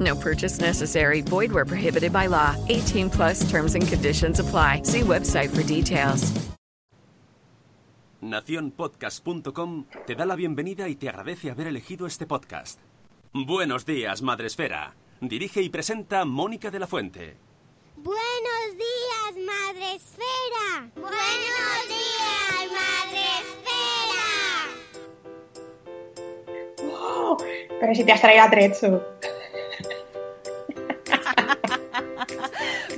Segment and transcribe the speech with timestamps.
[0.00, 1.20] No purchase necessary.
[1.22, 2.54] Void where prohibited by law.
[2.68, 4.82] 18 plus terms and conditions apply.
[4.84, 6.32] See website for details.
[8.22, 12.78] Naciónpodcast.com te da la bienvenida y te agradece haber elegido este podcast.
[13.32, 14.94] Buenos días, Madresfera.
[15.20, 17.36] Dirige y presenta Mónica de la Fuente.
[17.96, 20.88] Buenos días, Madre Esfera.
[20.94, 24.22] Buenos días, Madre Esfera.
[26.92, 27.36] ¡Oh!
[27.80, 29.02] Pero si te has traído a Trecho.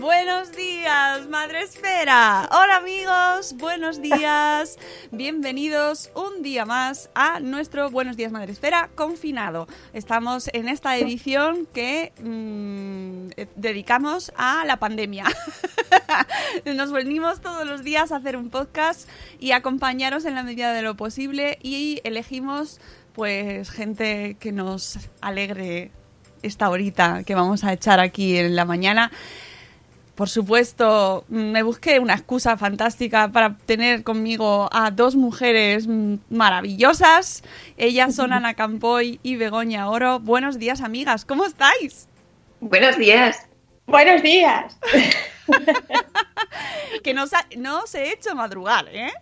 [0.04, 2.46] Buenos días, Madre Esfera.
[2.52, 4.76] Hola amigos, buenos días.
[5.12, 9.66] Bienvenidos un día más a nuestro Buenos días, Madre Esfera confinado.
[9.94, 15.24] Estamos en esta edición que mm, eh, dedicamos a la pandemia.
[16.66, 19.08] Nos venimos todos los días a hacer un podcast
[19.40, 22.78] y acompañaros en la medida de lo posible y elegimos
[23.14, 25.92] pues gente que nos alegre
[26.42, 29.10] esta horita que vamos a echar aquí en la mañana.
[30.14, 35.88] Por supuesto, me busqué una excusa fantástica para tener conmigo a dos mujeres
[36.30, 37.42] maravillosas.
[37.76, 40.20] Ellas son Ana Campoy y Begoña Oro.
[40.20, 41.24] Buenos días, amigas.
[41.24, 42.06] ¿Cómo estáis?
[42.60, 43.48] Buenos días.
[43.86, 44.78] Buenos días.
[47.02, 49.12] que no, os ha- no os he hecho madrugar, ¿eh?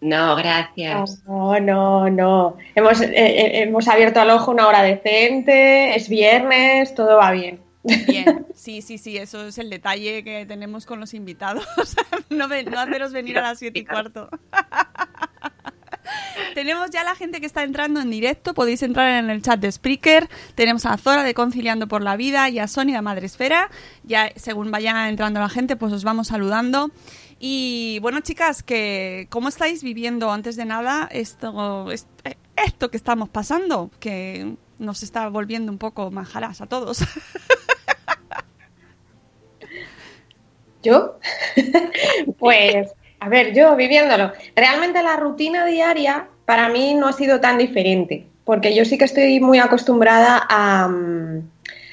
[0.00, 1.22] No, gracias.
[1.28, 2.56] No, no, no.
[2.74, 7.60] Hemos, eh, eh, hemos abierto al ojo una hora decente, es viernes, todo va bien.
[7.84, 11.66] Bien, sí, sí, sí, eso es el detalle que tenemos con los invitados.
[12.30, 14.28] no, no haceros venir a las siete y cuarto.
[16.54, 18.54] Tenemos ya la gente que está entrando en directo.
[18.54, 20.28] Podéis entrar en el chat de Spreaker.
[20.54, 23.70] Tenemos a Zora de Conciliando por la Vida y a Sonia de Madresfera.
[24.04, 26.90] Ya según vaya entrando la gente, pues os vamos saludando.
[27.38, 32.08] Y bueno, chicas, que ¿cómo estáis viviendo antes de nada esto, est-
[32.56, 33.90] esto que estamos pasando?
[33.98, 36.98] Que nos está volviendo un poco manjarás a todos.
[40.82, 41.18] ¿Yo?
[42.38, 44.32] pues, a ver, yo viviéndolo.
[44.56, 49.04] Realmente la rutina diaria para mí no ha sido tan diferente, porque yo sí que
[49.04, 51.48] estoy muy acostumbrada a, mm,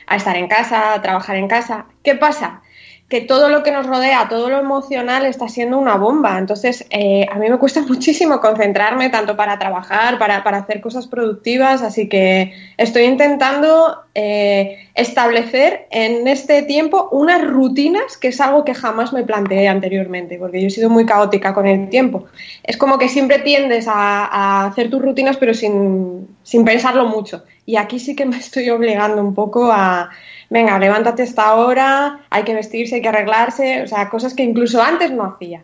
[0.08, 1.86] a estar en casa, a trabajar en casa.
[2.04, 2.62] ¿Qué pasa?
[3.10, 6.38] Que todo lo que nos rodea, todo lo emocional está siendo una bomba.
[6.38, 11.08] Entonces, eh, a mí me cuesta muchísimo concentrarme tanto para trabajar, para, para hacer cosas
[11.08, 11.82] productivas.
[11.82, 18.76] Así que estoy intentando eh, establecer en este tiempo unas rutinas, que es algo que
[18.76, 22.26] jamás me planteé anteriormente, porque yo he sido muy caótica con el tiempo.
[22.64, 27.44] Es como que siempre tiendes a, a hacer tus rutinas, pero sin, sin pensarlo mucho.
[27.66, 30.10] Y aquí sí que me estoy obligando un poco a,
[30.50, 34.82] venga, levántate esta hora, hay que vestirse, hay que arreglarse, o sea, cosas que incluso
[34.82, 35.64] antes no hacía.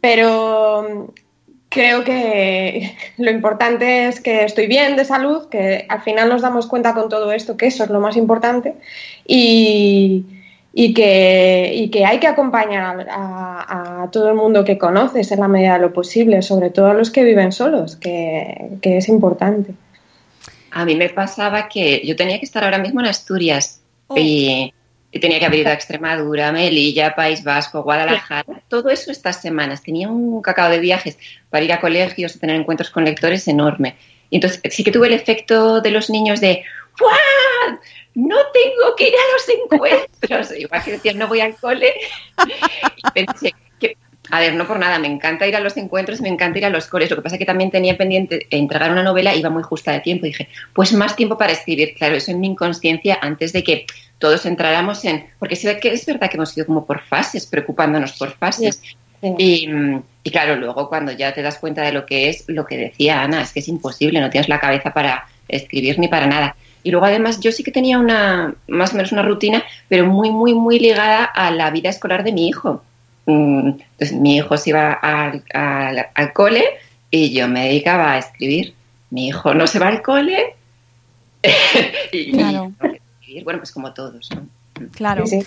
[0.00, 1.10] Pero mm,
[1.68, 6.66] creo que lo importante es que estoy bien de salud, que al final nos damos
[6.66, 8.74] cuenta con todo esto que eso es lo más importante
[9.26, 10.24] y,
[10.72, 15.40] y que, y que hay que acompañar a, a todo el mundo que conoces en
[15.40, 19.08] la medida de lo posible, sobre todo a los que viven solos, que, que es
[19.08, 19.74] importante.
[20.70, 23.81] A mí me pasaba que yo tenía que estar ahora mismo en Asturias
[24.12, 24.18] Oh.
[24.18, 24.72] y,
[25.10, 29.82] y tenía que haber ido a Extremadura, Melilla, País Vasco, Guadalajara, todo eso estas semanas.
[29.82, 31.18] Tenía un cacao de viajes
[31.50, 33.96] para ir a colegios, tener encuentros con lectores enorme.
[34.30, 36.64] Y entonces sí que tuve el efecto de los niños de
[36.98, 37.78] ¡Guau!
[38.14, 40.52] No tengo que ir a los encuentros.
[40.58, 41.92] Igual que decían, no voy al cole.
[42.96, 43.54] Y pensé
[44.30, 46.70] a ver, no por nada, me encanta ir a los encuentros, me encanta ir a
[46.70, 47.10] los coles.
[47.10, 50.00] Lo que pasa es que también tenía pendiente entregar una novela, iba muy justa de
[50.00, 50.26] tiempo.
[50.26, 51.94] Dije, pues más tiempo para escribir.
[51.94, 53.86] Claro, eso en mi inconsciencia antes de que
[54.18, 55.26] todos entráramos en.
[55.38, 58.80] Porque sí que es verdad que hemos ido como por fases, preocupándonos por fases.
[59.20, 59.34] Sí.
[59.38, 59.68] Y,
[60.22, 63.22] y claro, luego cuando ya te das cuenta de lo que es, lo que decía
[63.22, 66.56] Ana, es que es imposible, no tienes la cabeza para escribir ni para nada.
[66.84, 70.30] Y luego además yo sí que tenía una, más o menos una rutina, pero muy,
[70.30, 72.82] muy, muy ligada a la vida escolar de mi hijo.
[73.26, 76.64] Mm, entonces mi hijo se iba al, al- al cole
[77.10, 78.74] y yo me dedicaba a escribir.
[79.10, 80.54] Mi hijo no se va al cole
[82.12, 82.72] y, Claro.
[82.82, 84.46] y- escribir, bueno, pues como todos, ¿no?
[84.94, 85.26] Claro.
[85.26, 85.46] Sí, sí.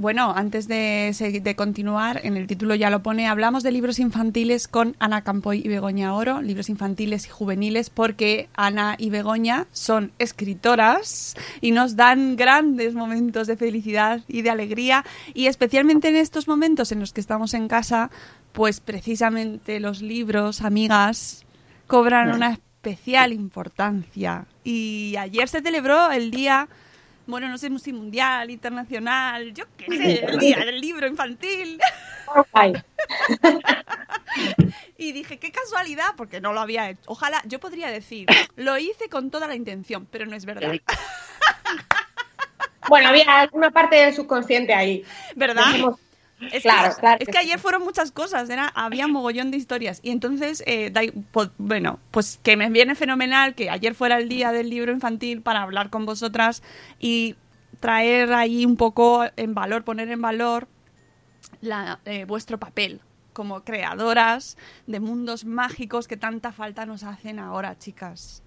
[0.00, 1.12] Bueno, antes de,
[1.42, 5.60] de continuar, en el título ya lo pone, hablamos de libros infantiles con Ana Campoy
[5.62, 11.96] y Begoña Oro, libros infantiles y juveniles, porque Ana y Begoña son escritoras y nos
[11.96, 15.04] dan grandes momentos de felicidad y de alegría,
[15.34, 18.10] y especialmente en estos momentos en los que estamos en casa,
[18.52, 21.44] pues precisamente los libros, amigas,
[21.86, 24.46] cobran una especial importancia.
[24.64, 26.70] Y ayer se celebró el día
[27.30, 31.80] bueno, no sé si mundial, internacional, yo qué sé, el día del libro infantil.
[32.52, 32.72] Ay,
[34.98, 37.00] Y dije, qué casualidad, porque no lo había hecho.
[37.06, 40.74] Ojalá, yo podría decir, lo hice con toda la intención, pero no es verdad.
[42.88, 45.04] Bueno, había alguna parte del subconsciente ahí.
[45.34, 45.72] ¿Verdad?
[46.40, 50.00] Es Claro, que, claro es que ayer fueron muchas cosas, era, había mogollón de historias.
[50.02, 51.02] Y entonces, eh, da
[51.32, 55.42] po- bueno, pues que me viene fenomenal que ayer fuera el día del libro infantil
[55.42, 56.62] para hablar con vosotras
[56.98, 57.36] y
[57.80, 60.68] traer ahí un poco en valor, poner en valor
[61.60, 63.00] la, eh, vuestro papel
[63.32, 68.42] como creadoras de mundos mágicos que tanta falta nos hacen ahora, chicas,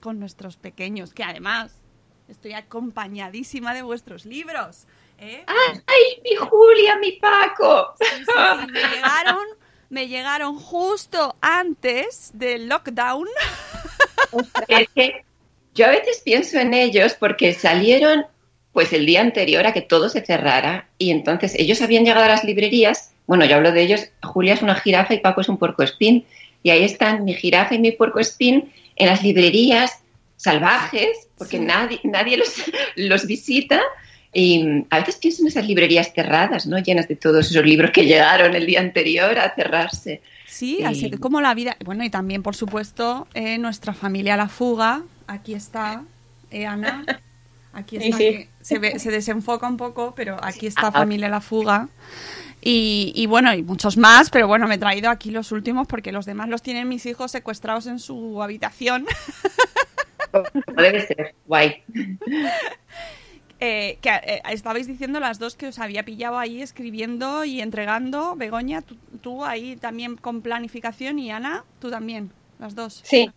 [0.00, 1.82] con nuestros pequeños, que además
[2.28, 4.86] estoy acompañadísima de vuestros libros.
[5.20, 5.44] ¿Eh?
[5.46, 7.94] ¡Ay, mi Julia, mi Paco!
[8.00, 9.46] Sí, sí, sí, me llegaron,
[9.90, 13.28] me llegaron justo antes del lockdown.
[14.68, 15.24] Es que
[15.74, 18.26] yo a veces pienso en ellos porque salieron
[18.72, 22.28] pues el día anterior a que todo se cerrara y entonces ellos habían llegado a
[22.28, 25.58] las librerías, bueno, yo hablo de ellos, Julia es una jirafa y Paco es un
[25.58, 26.24] puercoespín
[26.62, 30.02] y ahí están mi jirafa y mi puercoespín en las librerías
[30.36, 32.62] salvajes porque nadie, nadie los,
[32.94, 33.82] los visita
[34.32, 36.78] y mm, a veces pienso en esas librerías cerradas, ¿no?
[36.78, 40.22] Llenas de todos esos libros que llegaron el día anterior a cerrarse.
[40.46, 40.84] Sí, Sí.
[40.84, 41.76] así que como la vida.
[41.84, 45.02] Bueno, y también, por supuesto, eh, nuestra familia La Fuga.
[45.26, 46.02] Aquí está,
[46.50, 47.04] eh, Ana.
[47.72, 48.16] Aquí está.
[48.16, 48.22] sí.
[48.24, 50.92] que se, ve- se desenfoca un poco, pero aquí está Ah.
[50.92, 51.88] Familia La Fuga.
[52.62, 56.12] Y, y bueno, y muchos más, pero bueno, me he traído aquí los últimos porque
[56.12, 59.06] los demás los tienen mis hijos secuestrados en su habitación.
[60.30, 60.44] Como
[60.76, 61.82] debe ser, guay.
[63.62, 68.34] Eh, que eh, estabais diciendo las dos que os había pillado ahí escribiendo y entregando.
[68.34, 73.00] Begoña, tú, tú ahí también con planificación y Ana, tú también, las dos.
[73.04, 73.30] Sí.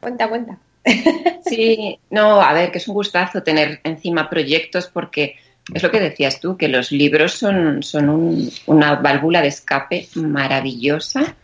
[0.00, 0.58] Cuenta, cuenta.
[1.44, 5.36] Sí, no, a ver, que es un gustazo tener encima proyectos porque
[5.72, 10.08] es lo que decías tú, que los libros son, son un- una válvula de escape
[10.16, 11.36] maravillosa.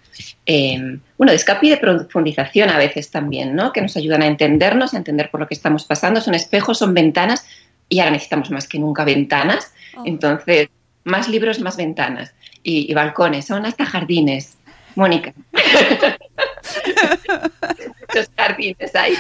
[0.45, 3.73] eh, bueno, de escape y de profundización a veces también, ¿no?
[3.73, 6.21] Que nos ayudan a entendernos, a entender por lo que estamos pasando.
[6.21, 7.47] Son espejos, son ventanas
[7.89, 9.73] y ahora necesitamos más que nunca ventanas.
[9.97, 10.03] Oh.
[10.05, 10.69] Entonces,
[11.05, 12.35] más libros, más ventanas.
[12.65, 14.57] Y, y balcones, son hasta jardines.
[14.97, 15.33] Mónica.
[18.09, 19.15] Muchos jardines hay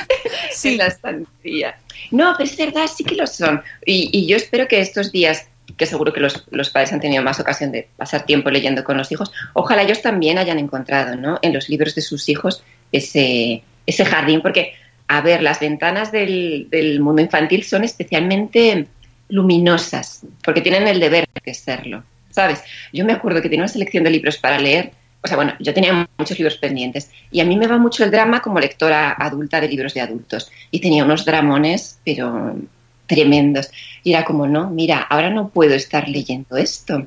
[0.51, 0.71] Sí.
[0.73, 1.79] en la estancia.
[2.11, 3.63] No, pero es verdad, sí que lo son.
[3.87, 5.47] Y, y yo espero que estos días,
[5.77, 8.97] que seguro que los, los padres han tenido más ocasión de pasar tiempo leyendo con
[8.97, 11.39] los hijos, ojalá ellos también hayan encontrado ¿no?
[11.43, 14.75] en los libros de sus hijos ese, ese jardín, porque,
[15.09, 18.87] a ver, las ventanas del, del mundo infantil son especialmente
[19.29, 22.63] luminosas, porque tienen el deber de serlo, ¿sabes?
[22.93, 24.93] Yo me acuerdo que tenía una selección de libros para leer,
[25.23, 28.11] o sea, bueno, yo tenía muchos libros pendientes y a mí me va mucho el
[28.11, 32.57] drama como lectora adulta de libros de adultos y tenía unos dramones, pero
[33.07, 33.71] tremendos.
[34.03, 37.07] Y era como, no, mira, ahora no puedo estar leyendo esto.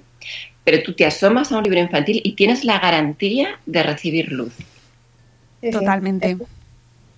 [0.64, 4.54] Pero tú te asomas a un libro infantil y tienes la garantía de recibir luz.
[5.62, 5.72] Sí, sí.
[5.72, 6.38] Totalmente.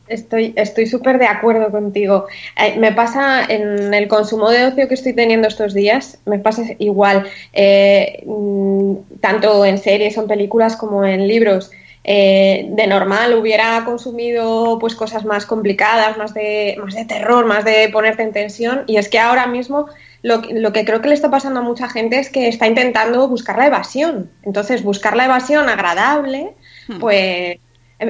[0.08, 2.28] Estoy estoy súper de acuerdo contigo.
[2.56, 6.64] Eh, me pasa en el consumo de ocio que estoy teniendo estos días, me pasa
[6.80, 11.72] igual, eh, mm, tanto en series o en películas como en libros.
[12.10, 17.66] Eh, de normal hubiera consumido pues cosas más complicadas, más de, más de terror, más
[17.66, 18.84] de ponerte en tensión.
[18.88, 19.88] Y es que ahora mismo
[20.22, 22.66] lo, que- lo que creo que le está pasando a mucha gente es que está
[22.66, 24.32] intentando buscar la evasión.
[24.44, 26.54] Entonces, buscar la evasión agradable,
[26.88, 27.00] Hmm.
[27.00, 27.58] pues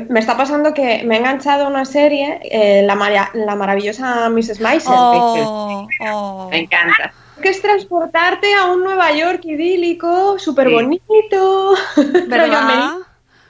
[0.09, 4.29] me está pasando que me he enganchado a una serie, eh, la, mara- la maravillosa
[4.29, 4.59] Mrs.
[4.61, 6.47] Maisel, Oh, oh.
[6.51, 7.13] Me encanta.
[7.41, 11.73] que es transportarte a un Nueva York idílico, súper bonito.
[12.27, 12.91] ¿Verdad?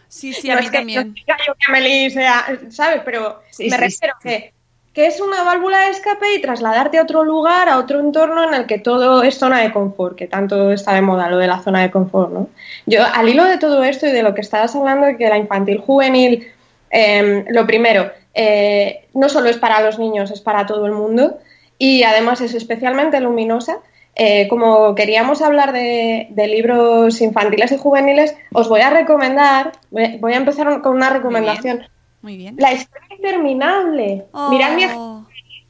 [0.10, 1.08] Sí, sí, a mí es que, también.
[1.10, 3.02] no diga yo que Amelie sea, ¿sabes?
[3.06, 4.30] Pero Sí, me sí, refiero sí.
[4.30, 4.54] que,
[4.94, 8.54] que es una válvula de escape y trasladarte a otro lugar, a otro entorno en
[8.54, 11.60] el que todo es zona de confort, que tanto está de moda lo de la
[11.60, 12.50] zona de confort, ¿no?
[12.86, 15.38] Yo, al hilo de todo esto y de lo que estabas hablando, de que la
[15.38, 16.48] infantil juvenil,
[16.90, 21.38] eh, lo primero, eh, no solo es para los niños, es para todo el mundo
[21.78, 23.78] y además es especialmente luminosa.
[24.18, 30.34] Eh, como queríamos hablar de, de libros infantiles y juveniles, os voy a recomendar, voy
[30.34, 31.84] a empezar con una recomendación.
[32.22, 32.56] Muy bien.
[32.58, 34.26] La historia interminable.
[34.32, 34.50] Oh.
[34.50, 35.26] Mirad mi ejemplo,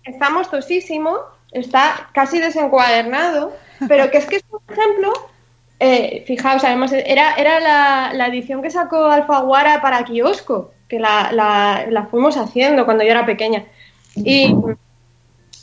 [0.06, 1.18] está mostosísimo,
[1.52, 3.54] está casi desencuadernado,
[3.88, 5.12] pero que es que es un ejemplo,
[5.80, 11.32] eh, fijaos, además era, era la, la edición que sacó Alfaguara para kiosco, que la,
[11.34, 13.66] la- la fuimos haciendo cuando yo era pequeña.
[14.16, 14.56] Y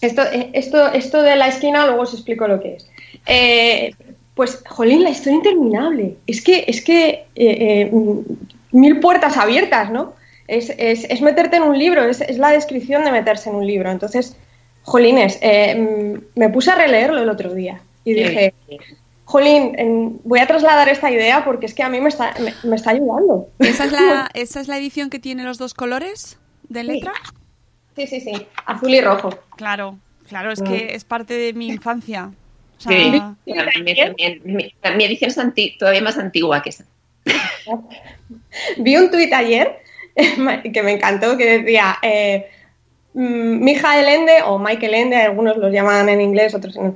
[0.06, 2.88] esto, eh, esto, esto de la esquina luego os explico lo que es.
[3.26, 3.94] Eh,
[4.34, 6.16] pues, jolín, la historia interminable.
[6.26, 8.18] Es que, es que eh, eh, mm,
[8.72, 10.14] mil puertas abiertas, ¿no?
[10.48, 13.66] Es, es- es meterte en un libro, es, es la descripción de meterse en un
[13.66, 13.90] libro.
[13.90, 14.36] Entonces,
[14.82, 18.54] jolines, eh, mm, me puse a releerlo el otro día y dije,
[19.24, 22.52] jolín, en- voy a trasladar esta idea porque es que a mí me está, me,
[22.68, 23.48] me está ayudando.
[23.60, 27.12] ¿Esa es, la, ¿Esa es la edición que tiene los dos colores de letra?
[27.24, 27.30] Sí,
[27.96, 29.30] sí, sí, azul y rojo.
[29.56, 29.98] Claro,
[30.28, 32.30] claro, es que es parte de mi infancia.
[32.78, 36.84] O sea, Sí, también, también, mi, mi edición es anti- todavía más antigua que esa.
[38.78, 39.80] Vi un tuit ayer
[40.72, 42.50] que me encantó que decía eh,
[43.14, 46.94] mm, Mijael Ende o Michael Ende, algunos los llaman en inglés, otros en...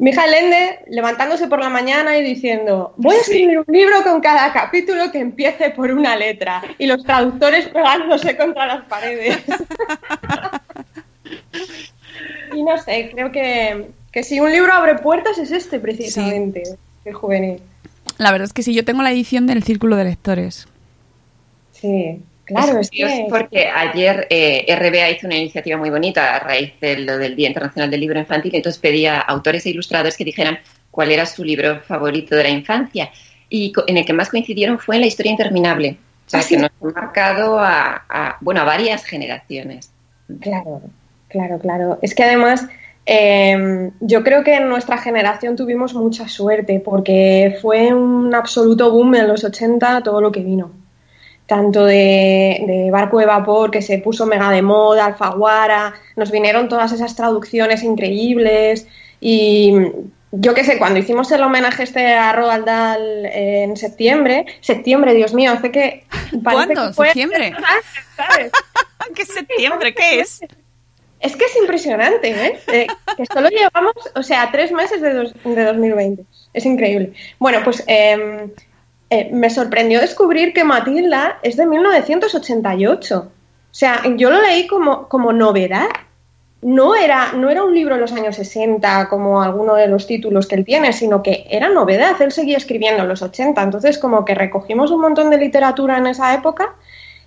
[0.00, 4.50] Mijael Ende levantándose por la mañana y diciendo voy a escribir un libro con cada
[4.50, 9.36] capítulo que empiece por una letra y los traductores pegándose contra las paredes.
[12.54, 16.62] y no sé, creo que, que si un libro abre puertas es este precisamente,
[17.04, 17.60] el juvenil.
[18.16, 20.66] La verdad es que sí, yo tengo la edición del Círculo de Lectores.
[21.72, 22.22] Sí,
[22.54, 23.26] claro, es, que...
[23.28, 27.48] porque ayer eh, RBA hizo una iniciativa muy bonita a raíz de lo del Día
[27.48, 30.58] Internacional del Libro Infantil, entonces pedía a autores e ilustradores que dijeran
[30.90, 33.10] cuál era su libro favorito de la infancia.
[33.48, 35.96] Y en el que más coincidieron fue en La historia interminable.
[36.26, 36.54] O sea, ¿Ah, sí?
[36.54, 39.90] que nos ha marcado a, a, bueno, a varias generaciones.
[40.40, 40.82] Claro,
[41.28, 41.98] claro, claro.
[42.02, 42.68] Es que además
[43.06, 49.14] eh, yo creo que en nuestra generación tuvimos mucha suerte porque fue un absoluto boom
[49.16, 50.70] en los 80 todo lo que vino.
[51.50, 56.68] Tanto de, de Barco de Vapor, que se puso mega de moda, Alfaguara, nos vinieron
[56.68, 58.86] todas esas traducciones increíbles
[59.20, 59.74] y
[60.30, 65.34] yo qué sé, cuando hicimos el homenaje este a Roald Dahl en septiembre, septiembre, Dios
[65.34, 66.04] mío, hace que...
[66.44, 66.86] ¿Cuándo?
[66.86, 67.52] que fue- ¿Septiembre?
[68.16, 68.52] ¿sabes?
[69.16, 69.92] ¿Qué septiembre?
[69.92, 70.40] ¿Qué es?
[71.18, 72.60] Es que es impresionante, ¿eh?
[72.72, 76.22] Eh, que solo llevamos, o sea, tres meses de, dos- de 2020.
[76.54, 77.12] Es increíble.
[77.40, 78.46] Bueno, pues eh,
[79.10, 83.18] eh, me sorprendió descubrir que Matilda es de 1988.
[83.18, 83.30] O
[83.74, 85.88] sea, yo lo leí como, como novedad.
[86.62, 90.46] No era, no era un libro de los años 60 como alguno de los títulos
[90.46, 92.20] que él tiene, sino que era novedad.
[92.20, 93.62] Él seguía escribiendo en los 80.
[93.62, 96.74] Entonces, como que recogimos un montón de literatura en esa época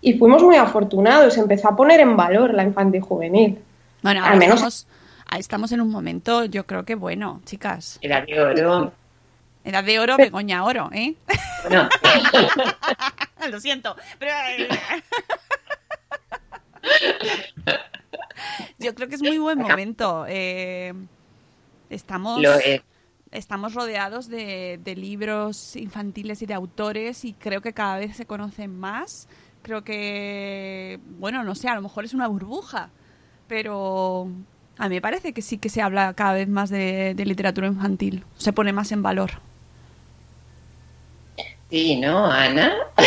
[0.02, 1.38] y fuimos muy afortunados.
[1.38, 3.58] Empezó a poner en valor la infantil juvenil.
[4.04, 4.88] Bueno, Al menos- estamos,
[5.28, 7.98] ahí estamos en un momento, yo creo que bueno, chicas.
[8.02, 8.92] Era de oro.
[9.63, 11.15] Edad de oro, Begoña oro, ¿eh?
[11.67, 11.88] Bueno,
[13.50, 13.96] Lo siento.
[14.20, 14.32] Pero...
[14.58, 14.67] eh,
[18.79, 20.25] Yo creo que es muy buen momento.
[20.27, 20.93] eh,
[21.89, 22.82] estamos, lo es.
[23.32, 28.25] estamos rodeados de, de libros infantiles y de autores y creo que cada vez se
[28.25, 29.27] conocen más.
[29.62, 32.89] Creo que, bueno, no sé, a lo mejor es una burbuja,
[33.48, 34.27] pero
[34.77, 37.67] a mí me parece que sí que se habla cada vez más de, de literatura
[37.67, 38.25] infantil.
[38.36, 39.32] Se pone más en valor.
[41.74, 42.72] Sí, ¿no, Ana?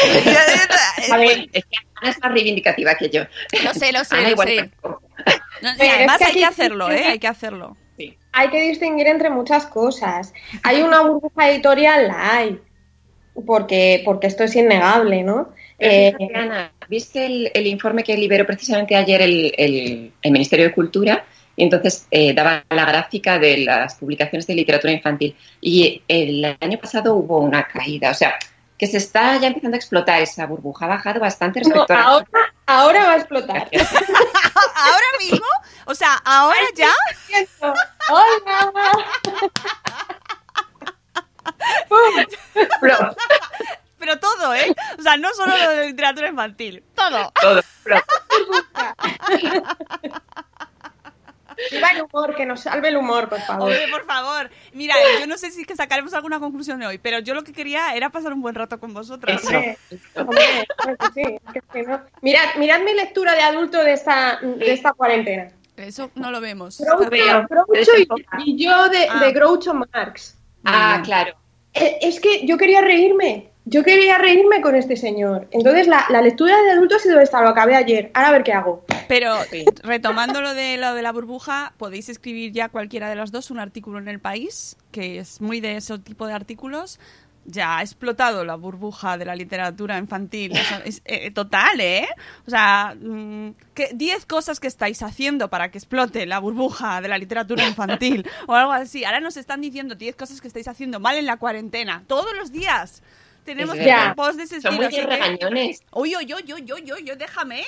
[1.12, 3.22] A ver, Es que Ana es más reivindicativa que yo.
[3.62, 4.70] Lo sé, lo sé, Ana lo igual sé.
[5.62, 7.04] No, es además que hay que hacerlo, ¿eh?
[7.04, 7.76] Hay que hacerlo.
[7.96, 8.18] Sí.
[8.32, 10.34] hay que distinguir entre muchas cosas.
[10.64, 12.60] Hay una burbuja editorial, la hay,
[13.46, 15.50] porque, porque esto es innegable, ¿no?
[15.78, 20.66] Eh, fíjate, Ana, ¿viste el, el informe que liberó precisamente ayer el, el- el Ministerio
[20.66, 21.24] de Cultura?
[21.54, 25.34] Y entonces eh, daba la gráfica de las publicaciones de literatura infantil.
[25.60, 28.10] Y el año pasado hubo una caída.
[28.10, 28.34] O sea,
[28.78, 30.84] que se está ya empezando a explotar esa burbuja.
[30.86, 32.02] Ha bajado bastante no, respecto a...
[32.02, 32.26] ahora,
[32.66, 33.68] ahora va a explotar.
[33.72, 35.46] ¿Ahora mismo?
[35.86, 36.92] O sea, ¿ahora ya?
[38.10, 39.04] ¡Hola!
[43.98, 44.74] Pero todo, ¿eh?
[44.98, 47.32] O sea, no solo lo de literatura infantil, todo.
[47.40, 48.04] todo, flop.
[51.70, 53.64] Viva el humor, que nos salve el humor, por favor.
[53.70, 54.50] Hombre, por favor.
[54.72, 57.44] Mira, yo no sé si es que sacaremos alguna conclusión de hoy, pero yo lo
[57.44, 59.42] que quería era pasar un buen rato con vosotros.
[59.42, 59.58] Eso.
[60.20, 60.42] Hombre,
[61.14, 64.92] sí, es que si no- Mirad, mirad mi lectura de adulto de esta, de esta
[64.92, 65.50] cuarentena.
[65.76, 66.80] Eso no lo vemos.
[66.80, 67.46] Groucho.
[67.48, 68.08] Groucho y,
[68.52, 69.20] y yo de, Ah.
[69.20, 70.36] de Groucho Marx.
[70.64, 71.34] Ah, claro.
[71.74, 73.50] Eh, Es que yo quería reírme.
[73.66, 75.48] Yo quería reírme con este señor.
[75.50, 78.12] Entonces la, la lectura de adultos ha sido esta, lo acabé ayer.
[78.14, 78.84] Ahora a ver qué hago.
[79.08, 79.34] Pero
[79.82, 83.58] retomando lo de lo de la burbuja, podéis escribir ya cualquiera de los dos un
[83.58, 87.00] artículo en el país, que es muy de ese tipo de artículos.
[87.44, 90.52] Ya ha explotado la burbuja de la literatura infantil.
[91.04, 92.06] Eh, total, ¿eh?
[92.46, 97.08] O sea, mm, que 10 cosas que estáis haciendo para que explote la burbuja de
[97.08, 99.04] la literatura infantil o algo así.
[99.04, 102.04] Ahora nos están diciendo 10 cosas que estáis haciendo mal en la cuarentena.
[102.06, 103.02] Todos los días.
[103.46, 104.14] Tenemos verdad.
[104.14, 104.90] posts de ese Son estilo.
[104.90, 105.82] muy que- regañones.
[105.92, 107.64] Uy, uy, uy, uy, uy, uy, uy, déjame.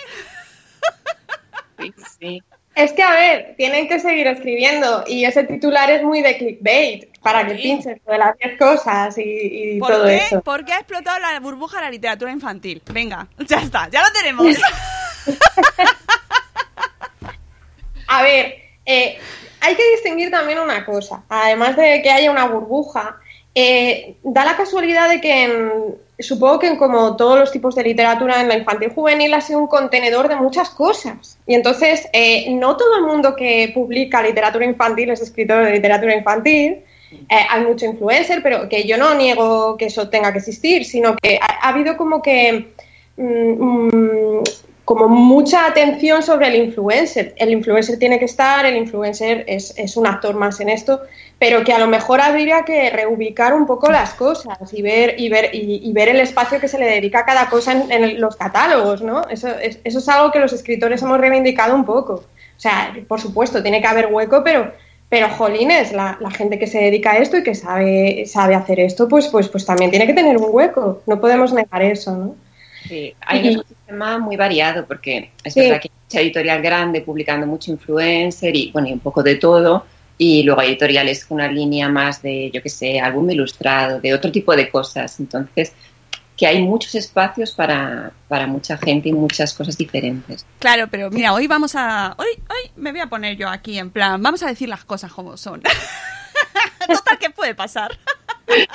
[1.79, 2.43] Sí, sí.
[2.75, 7.19] Es que, a ver, tienen que seguir escribiendo y ese titular es muy de clickbait
[7.21, 7.63] para que Sí.
[7.63, 10.17] pinchen de las 10 cosas y, y ¿Por todo qué?
[10.19, 10.41] eso.
[10.43, 12.81] ¿Por qué ha explotado la burbuja de la literatura infantil?
[12.93, 14.47] Venga, ya está, ya lo tenemos.
[18.07, 18.55] A ver,
[18.87, 19.19] eh,
[19.61, 21.23] hay que distinguir también una cosa.
[21.29, 23.21] Además de que haya una burbuja,
[23.55, 28.41] eh, da la casualidad de que en- supongo que como todos los tipos de literatura
[28.41, 31.39] en la infantil juvenil ha sido un contenedor de muchas cosas.
[31.47, 36.15] Y entonces, eh, no todo el mundo que publica literatura infantil es escritor de literatura
[36.17, 36.79] infantil.
[37.11, 41.17] Eh, hay mucho influencer, pero que yo no niego que eso tenga que existir, sino
[41.17, 42.69] que ha, ha habido como que
[43.17, 43.23] mm,
[43.63, 44.43] mm,
[44.85, 47.35] como mucha atención sobre el influencer.
[47.37, 51.01] El influencer tiene que estar, el influencer es, es un actor más en esto,
[51.39, 55.29] pero que a lo mejor habría que reubicar un poco las cosas y ver y
[55.29, 58.21] ver y, y ver el espacio que se le dedica a cada cosa en, en
[58.21, 59.23] los catálogos, ¿no?
[59.29, 62.15] Eso es, eso es algo que los escritores hemos reivindicado un poco.
[62.15, 64.73] O sea, por supuesto, tiene que haber hueco, pero
[65.11, 68.79] pero jolines, la, la gente que se dedica a esto y que sabe, sabe hacer
[68.81, 71.01] esto, pues, pues, pues también tiene que tener un hueco.
[71.07, 72.37] No podemos negar eso, ¿no?
[72.87, 75.61] Sí, hay un sistema muy variado porque es Sí.
[75.61, 79.37] verdad que hay mucha editorial grande publicando mucho influencer y bueno, y un poco de
[79.37, 79.87] todo.
[80.19, 84.13] Y luego hay editoriales con una línea más de, yo qué sé, álbum ilustrado, de
[84.13, 85.21] otro tipo de cosas.
[85.21, 85.73] Entonces,
[86.37, 90.45] que hay muchos espacios para, para mucha gente y muchas cosas diferentes.
[90.59, 92.15] Claro, pero mira, hoy vamos a.
[92.19, 94.23] Hoy, hoy me voy a poner yo aquí en plan.
[94.23, 95.63] Vamos a decir las cosas como son.
[96.87, 97.97] Total, ¿qué puede pasar?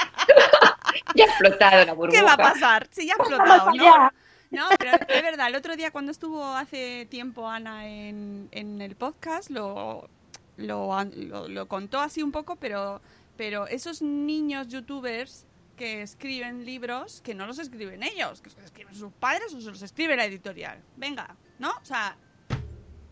[1.16, 2.20] Ya ha explotado la burbuja.
[2.20, 2.88] ¿Qué va a pasar?
[2.92, 4.12] Si ya ha explotado, ¿no?
[4.52, 8.96] No, pero es verdad, el otro día cuando estuvo hace tiempo Ana en, en el
[8.96, 10.08] podcast, lo,
[10.58, 13.02] lo, lo- lo contó así un poco, pero,
[13.38, 15.46] pero esos niños youtubers
[15.78, 19.70] que escriben libros, que no los escriben ellos, que los escriben sus padres o se
[19.72, 20.80] los escribe la editorial.
[20.98, 21.72] Venga, ¿no?
[21.72, 22.16] O sea,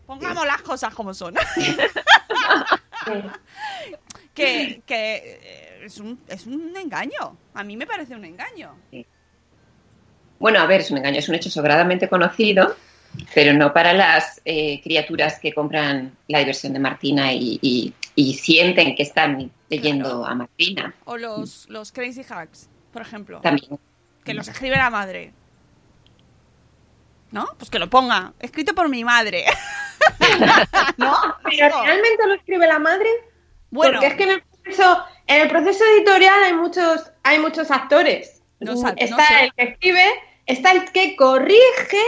[0.06, 1.34] pongamos las cosas como son.
[4.34, 7.36] que que eh, es, un, es un engaño.
[7.54, 8.74] A mí me parece un engaño.
[10.38, 12.74] Bueno, a ver, es un engaño, es un hecho sobradamente conocido,
[13.34, 18.34] pero no para las eh, criaturas que compran la diversión de Martina y, y- y
[18.34, 20.94] sienten que están leyendo a Martina.
[21.06, 23.40] O los, los crazy hacks, por ejemplo.
[23.40, 23.78] También.
[24.24, 25.32] Que los escribe la madre.
[27.30, 27.46] ¿No?
[27.58, 28.34] Pues que lo ponga.
[28.40, 29.44] Escrito por mi madre.
[30.98, 31.16] ¿No?
[31.44, 33.08] Pero realmente lo escribe la madre.
[33.70, 37.70] Bueno, Porque es que en el proceso, en el proceso editorial hay muchos, hay muchos
[37.70, 38.42] actores.
[38.60, 39.44] No sa- no está sé.
[39.44, 40.04] el que escribe,
[40.46, 42.02] está el que corrige,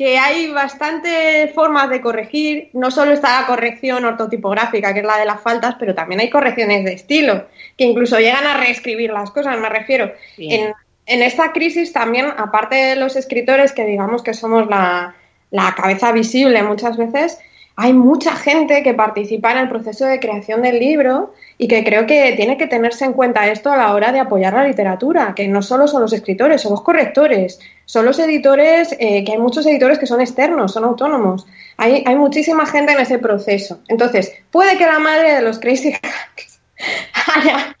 [0.00, 2.70] que hay bastantes formas de corregir.
[2.72, 6.30] No solo está la corrección ortotipográfica, que es la de las faltas, pero también hay
[6.30, 10.10] correcciones de estilo, que incluso llegan a reescribir las cosas, me refiero.
[10.38, 10.72] En,
[11.04, 15.16] en esta crisis también, aparte de los escritores, que digamos que somos la,
[15.50, 17.38] la cabeza visible muchas veces,
[17.82, 22.06] hay mucha gente que participa en el proceso de creación del libro y que creo
[22.06, 25.48] que tiene que tenerse en cuenta esto a la hora de apoyar la literatura, que
[25.48, 29.66] no solo son los escritores, son los correctores, son los editores, eh, que hay muchos
[29.66, 31.46] editores que son externos, son autónomos.
[31.78, 33.80] Hay, muchísima gente en ese proceso.
[33.88, 36.60] Entonces, puede que la madre de los Crazy Hacks
[37.34, 37.76] haya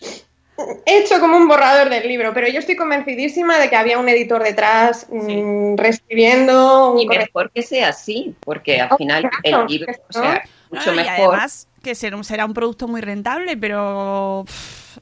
[0.86, 4.42] hecho como un borrador del libro, pero yo estoy convencidísima de que había un editor
[4.42, 9.66] detrás mm, reescribiendo, un Y mejor que sea así, porque al Oh, final claro, el
[9.66, 10.42] libro, o sea,
[10.72, 11.08] no, mucho y mejor.
[11.08, 14.44] además que será un, será un producto muy rentable, pero...
[14.46, 14.98] pff,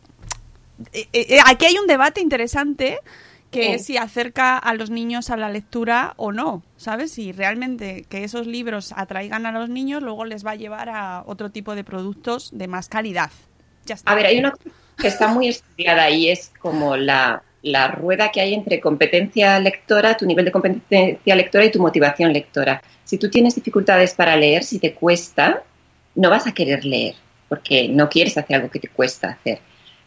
[0.92, 3.02] eh, eh, aquí hay un debate interesante
[3.50, 3.86] que es Sí.
[3.86, 7.12] si acerca a los niños a la lectura o no, ¿sabes?
[7.12, 11.22] Si realmente que esos libros atraigan a los niños, luego les va a llevar a
[11.26, 13.30] otro tipo de productos de más calidad.
[13.86, 14.12] Ya está.
[14.12, 14.70] A ver, hay una cosa
[15.06, 20.26] está muy estudiada y es como la, la rueda que hay entre competencia lectora, tu
[20.26, 22.82] nivel de competencia lectora y tu motivación lectora.
[23.04, 25.62] Si tú tienes dificultades para leer, si te cuesta,
[26.14, 27.14] no vas a querer leer,
[27.48, 29.60] porque no quieres hacer algo que te cuesta hacer.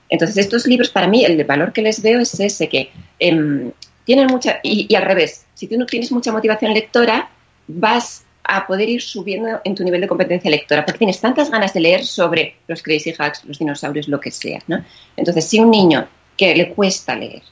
[0.10, 3.72] Entonces, estos libros, para mí, el valor que les veo es ese, que em,
[4.04, 4.60] tienen mucha...
[4.62, 7.30] Y, y al revés, si tú no tienes mucha motivación lectora,
[7.68, 11.74] vas a poder ir subiendo en tu nivel de competencia lectora, porque tienes tantas ganas
[11.74, 14.84] de leer sobre los crazy hacks, los dinosaurios, lo que sea, ¿no?
[15.16, 17.44] Entonces, si un niño que le cuesta leer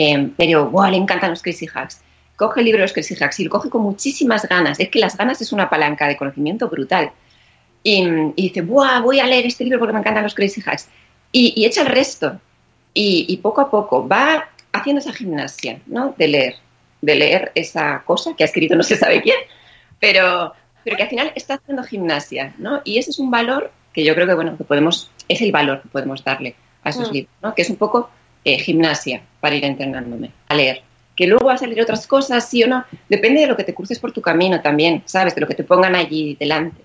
[0.00, 2.00] eh, pero wow, le encantan los Crazy Hacks.
[2.36, 4.78] Coge el libro de los Crazy Hacks y lo coge con muchísimas ganas.
[4.78, 7.10] Es que las ganas es una palanca de conocimiento brutal.
[7.82, 10.88] Y, y dice, voy a leer este libro porque me encantan los Crazy Hacks.
[11.32, 12.40] Y, y echa el resto.
[12.94, 16.14] Y, y poco a poco va haciendo esa gimnasia, ¿no?
[16.16, 16.54] De leer,
[17.02, 19.36] de leer esa cosa que ha escrito no se sabe quién,
[20.00, 22.80] pero, pero que al final está haciendo gimnasia, ¿no?
[22.84, 25.82] Y ese es un valor que yo creo que, bueno, que podemos, es el valor
[25.82, 27.14] que podemos darle a esos Mm.
[27.14, 27.54] libros, ¿no?
[27.54, 28.10] Que es un poco
[28.44, 30.82] eh, gimnasia para ir entrenándome a leer.
[31.16, 33.74] Que luego vas a leer otras cosas, sí o no, depende de lo que te
[33.74, 35.34] cruces por tu camino también, ¿sabes?
[35.34, 36.80] De lo que te pongan allí delante.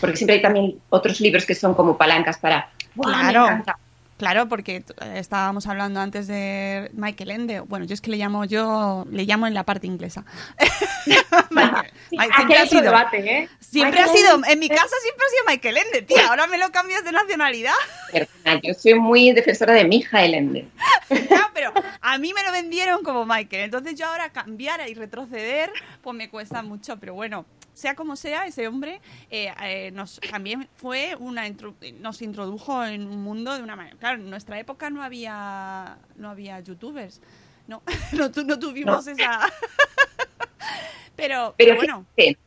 [0.00, 3.44] Porque siempre hay también otros libros que son como palancas para, ¡Buah, me Claro.
[3.46, 3.78] encanta!
[4.18, 7.60] Claro, porque eh, estábamos hablando antes de Michael Ende.
[7.60, 10.24] Bueno, yo es que le llamo, yo le llamo en la parte inglesa.
[11.50, 13.48] Michael- Sí, siempre ha sido, debate, ¿eh?
[13.60, 16.26] siempre ha Michael sido, en mi casa siempre ha sido Michael Ende, tía.
[16.28, 17.74] Ahora me lo cambias de nacionalidad.
[18.12, 20.68] Perdona, yo soy muy defensora de Mijael Ende.
[21.30, 23.62] Ya, pero a mí me lo vendieron como Michael.
[23.64, 25.70] Entonces yo ahora cambiar y retroceder,
[26.02, 26.98] pues me cuesta mucho.
[26.98, 27.46] Pero bueno,
[27.78, 33.06] sea como sea, ese hombre eh, eh, nos también fue una intro- nos introdujo en
[33.06, 33.96] un mundo de una manera.
[33.98, 37.20] Claro, en nuestra época no había no había youtubers.
[37.68, 39.40] No, no, no tuvimos esa.
[41.16, 42.38] pero, pero Pero bueno, fíjate,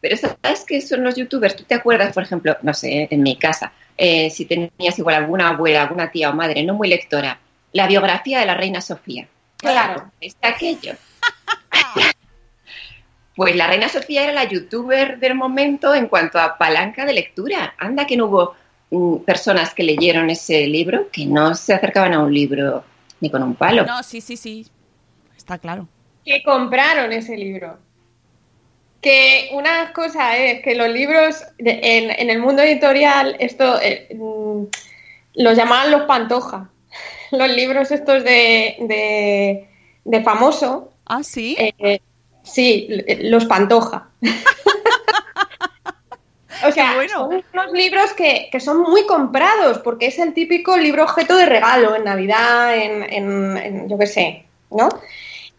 [0.00, 3.36] pero sabes que son los youtubers, tú te acuerdas, por ejemplo, no sé, en mi
[3.36, 7.38] casa, eh, si tenías igual alguna abuela, alguna tía o madre no muy lectora,
[7.72, 9.26] la biografía de la reina Sofía.
[9.56, 10.10] Claro.
[10.20, 10.92] Es aquello.
[13.36, 17.74] Pues la reina Sofía era la youtuber del momento en cuanto a palanca de lectura.
[17.78, 18.54] Anda que no hubo
[18.90, 22.84] mm, personas que leyeron ese libro que no se acercaban a un libro
[23.20, 23.84] ni con un palo.
[23.84, 24.66] no, sí, sí, sí.
[25.36, 25.88] Está claro.
[26.24, 27.78] que compraron ese libro.
[29.00, 34.08] Que una cosa es que los libros de- en, en el mundo editorial, esto eh,
[34.14, 34.64] mm,
[35.34, 36.70] los llamaban los pantoja.
[37.32, 39.68] Los libros estos de, de,
[40.04, 41.56] de famoso, Ah, sí.
[41.58, 41.98] eh,
[42.44, 42.86] sí,
[43.22, 44.08] los pantoja.
[46.66, 47.10] O sea, bueno.
[47.12, 51.44] son unos libros que, que son muy comprados porque es el típico libro objeto de
[51.46, 54.88] regalo en Navidad, en, en- en- yo qué sé, ¿no?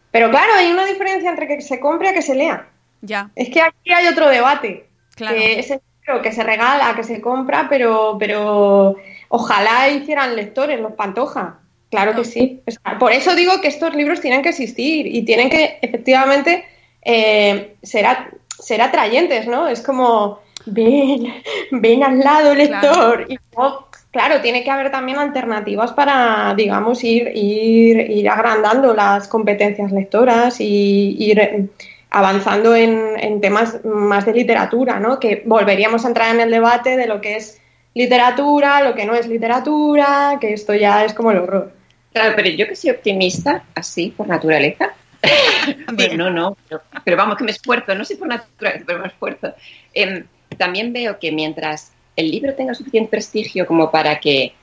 [0.09, 2.69] Pero claro, hay una diferencia entre que se compre a que se lea.
[3.01, 4.87] ya, Es que aquí hay otro debate.
[5.15, 5.35] claro.
[5.35, 8.95] Que es el libro que se regala, que se compra, pero, pero
[9.29, 11.59] ojalá hicieran lectores, los pantoja.
[11.91, 12.19] Claro No.
[12.19, 12.61] que sí.
[12.65, 16.65] O sea, por eso digo que estos libros tienen que existir y tienen que efectivamente
[17.05, 19.67] eh, ser, a- ser atrayentes, ¿no?
[19.67, 21.33] Es como, ven,
[21.71, 23.25] ven al lado, lector.
[23.29, 29.27] Y luego, claro, tiene que haber también alternativas para, digamos, ir, ir, ir agrandando las
[29.27, 31.69] competencias lectoras y ir
[32.09, 35.19] avanzando en, en temas más de literatura, ¿no?
[35.19, 37.59] Que volveríamos a entrar en el debate de lo que es
[37.93, 41.71] literatura, lo que no es literatura, que esto ya es como el horror.
[42.13, 44.93] Claro, pero yo que soy optimista, así, por naturaleza.
[45.93, 46.17] Bien.
[46.17, 49.53] no, no, pero, pero vamos, que me esfuerzo, no sé por naturaleza, pero me esfuerzo.
[49.93, 50.25] Em,
[50.57, 54.53] también veo que mientras el libro tenga suficiente prestigio como para que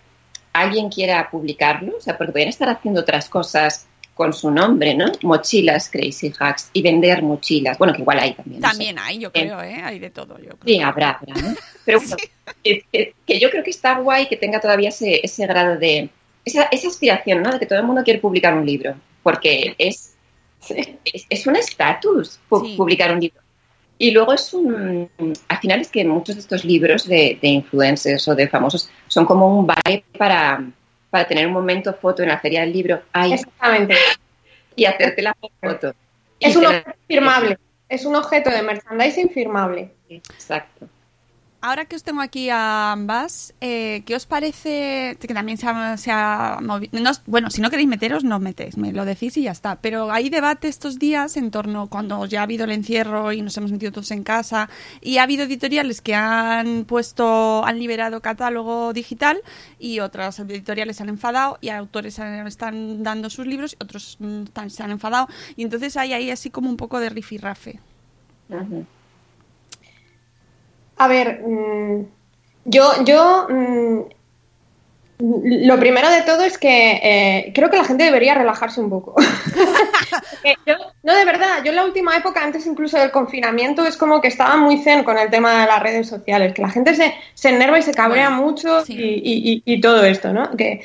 [0.52, 5.06] alguien quiera publicarlo, o sea, porque pueden estar haciendo otras cosas con su nombre, ¿no?
[5.22, 7.78] Mochilas Crazy Hacks y vender mochilas.
[7.78, 8.60] Bueno, que igual hay también.
[8.60, 8.72] no sé.
[8.72, 9.80] También hay, yo creo, ¿eh?
[9.82, 10.76] Hay de todo, yo creo.
[10.76, 11.54] Sí, habrá, habrá, ¿no?
[11.86, 12.16] Pero bueno,
[12.62, 16.10] que, que- que yo creo que está guay que tenga todavía ese, ese grado de...
[16.44, 17.52] Esa, esa aspiración, ¿no?
[17.52, 18.94] De que todo el mundo quiere publicar un libro.
[19.22, 20.14] Porque es,
[20.68, 22.74] es, es un estatus Sí.
[22.76, 23.40] publicar un libro.
[23.98, 25.08] Y luego es un...
[25.48, 29.24] Al final es que muchos de estos libros de, de influencers o de famosos son
[29.26, 30.64] como un vale para,
[31.10, 33.94] para tener un momento foto en la feria del libro ay, Exactamente.
[34.74, 35.94] y hacerte la foto.
[36.40, 37.58] Es un objeto firmable.
[37.88, 39.92] Es un objeto de merchandising firmable.
[40.08, 40.88] Exacto.
[41.64, 45.68] Ahora que os tengo aquí a ambas, eh, ¿qué os parece que también se
[46.10, 46.58] ha,
[47.26, 49.76] bueno, si no queréis meteros, no metéis, me lo decís y ya está.
[49.76, 53.56] Pero hay debate estos días en torno cuando ya ha habido el encierro y nos
[53.58, 54.68] hemos metido todos en casa
[55.00, 59.40] y ha habido editoriales que han puesto, han liberado catálogo digital
[59.78, 64.82] y otras editoriales han enfadado y autores están dando sus libros y otros mm, se
[64.82, 67.78] han enfadado y entonces hay ahí así como un poco de rifirrafe.
[68.48, 68.84] Ujú.
[71.02, 72.04] A ver, mm,
[72.66, 74.00] yo, yo mm,
[75.18, 79.14] lo primero de todo es que eh, creo que la gente debería relajarse un poco.
[79.14, 83.96] Porque yo- no, de verdad, yo en la última época, antes incluso del confinamiento, es
[83.96, 86.94] como que estaba muy zen con el tema de las redes sociales, que la gente
[86.94, 88.94] se, se enerva y se cabrea Bueno, mucho sí.
[88.94, 90.56] y, y- y- y todo esto, ¿no?
[90.56, 90.82] Que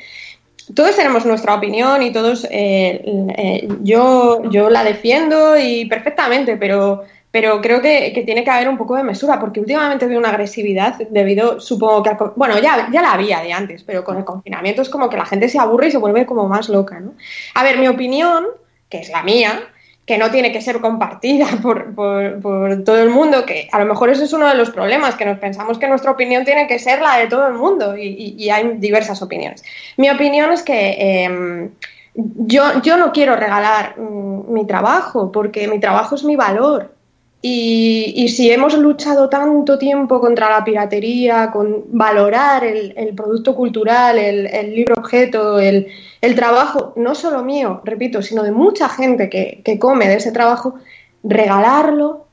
[0.74, 3.02] todos tenemos nuestra opinión y todos, eh,
[3.38, 8.78] eh, yo, yo la defiendo y perfectamente, pero, pero creo que, tiene que haber un
[8.78, 13.12] poco de mesura, porque últimamente veo una agresividad debido, supongo que, bueno, ya, ya la
[13.12, 15.90] había de antes, pero con el confinamiento es como que la gente se aburre y
[15.90, 17.12] se vuelve como más loca, ¿no?
[17.54, 18.46] A ver, mi opinión,
[18.88, 19.60] que es la mía,
[20.08, 24.08] que no tiene que ser compartida por, por, todo el mundo, que a lo mejor
[24.08, 27.00] ese es uno de los problemas, que nos pensamos que nuestra opinión tiene que ser
[27.02, 29.62] la de todo el mundo y, hay diversas opiniones.
[29.98, 31.70] Mi opinión es que eh,
[32.14, 36.97] yo, yo no quiero regalar mm, mi trabajo, porque mi trabajo es mi valor.
[37.40, 44.46] Y, si hemos luchado tanto tiempo contra la piratería, con valorar el, producto cultural, el,
[44.46, 45.86] el libro objeto, el,
[46.34, 50.74] trabajo, no solo mío, repito, sino de mucha gente que, come de ese trabajo,
[51.22, 52.26] regalarlo.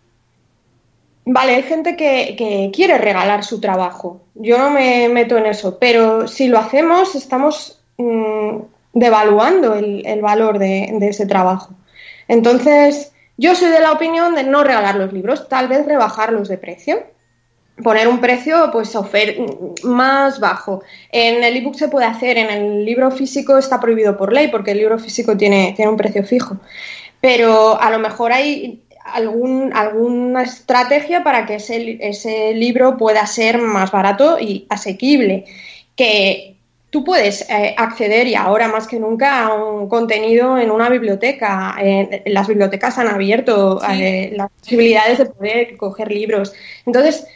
[1.26, 4.22] Vale, hay gente que, quiere regalar su trabajo.
[4.34, 8.58] Yo no me meto en eso, pero si lo hacemos, estamos mmm,
[8.94, 11.70] devaluando el, valor de ese trabajo.
[12.28, 16.58] Entonces, yo soy de la opinión de no regalar los libros, tal vez rebajarlos de
[16.58, 17.04] precio.
[17.84, 18.98] Poner un precio pues
[19.84, 20.82] más bajo.
[21.12, 24.72] En el ebook se puede hacer, en el libro físico está prohibido por ley porque
[24.72, 26.58] el libro físico tiene, tiene un precio fijo.
[27.20, 33.58] Pero a lo mejor hay algún, alguna estrategia para que ese, ese libro pueda ser
[33.58, 35.46] más barato y asequible.
[35.98, 36.55] Que,
[36.96, 41.76] tú puedes eh, acceder y ahora más que nunca a un contenido en una biblioteca.
[41.82, 44.02] Eh, las bibliotecas han abierto sí.
[44.02, 46.54] eh, las posibilidades de poder coger libros.
[46.86, 47.28] Entonces,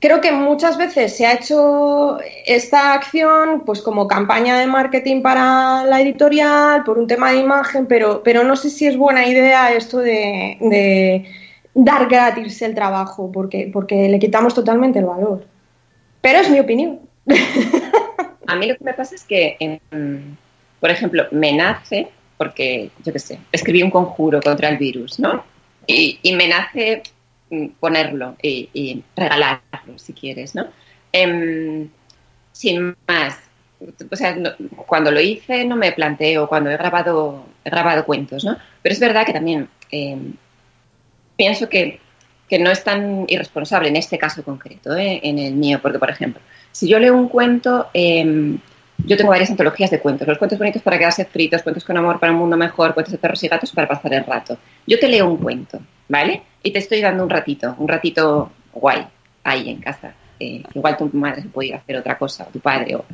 [0.00, 5.84] creo que muchas veces se ha hecho esta acción pues como campaña de marketing para
[5.84, 9.74] la editorial, por un tema de imagen, pero, pero no sé si es buena idea
[9.74, 11.26] esto de, de
[11.74, 15.44] dar gratis el trabajo, porque, porque le quitamos totalmente el valor.
[16.22, 17.00] Pero es mi opinión.
[18.46, 19.80] A mí lo que me pasa es que, eh,
[20.80, 25.44] por ejemplo, me nace, porque, yo qué sé, escribí un conjuro contra el virus, ¿no?
[25.86, 27.02] Y, y me nace
[27.50, 30.66] mm, ponerlo y, regalarlo, si quieres, ¿no?
[31.12, 31.88] Eh,
[32.52, 33.38] sin más.
[34.10, 34.34] O sea,
[34.86, 38.56] cuando lo hice no me planteo, cuando he grabado, he grabado cuentos, ¿no?
[38.82, 40.16] Pero es verdad que también eh,
[41.36, 42.00] pienso que,
[42.48, 45.20] que, no es tan irresponsable en este caso concreto, ¿eh?
[45.22, 46.40] en el mío, porque, por ejemplo,
[46.76, 48.54] si yo leo un cuento, eh,
[48.98, 50.28] yo tengo varias antologías de cuentos.
[50.28, 53.18] Los cuentos bonitos para quedarse fritos, cuentos con amor para un mundo mejor, cuentos de
[53.18, 54.58] perros y gatos para pasar el rato.
[54.86, 56.42] Yo te leo un cuento, ¿vale?
[56.62, 59.06] Y te estoy dando un ratito, un ratito guay,
[59.42, 60.12] ahí en casa.
[60.38, 63.06] Eh, igual tu madre se puede ir a hacer otra cosa, o tu padre, o...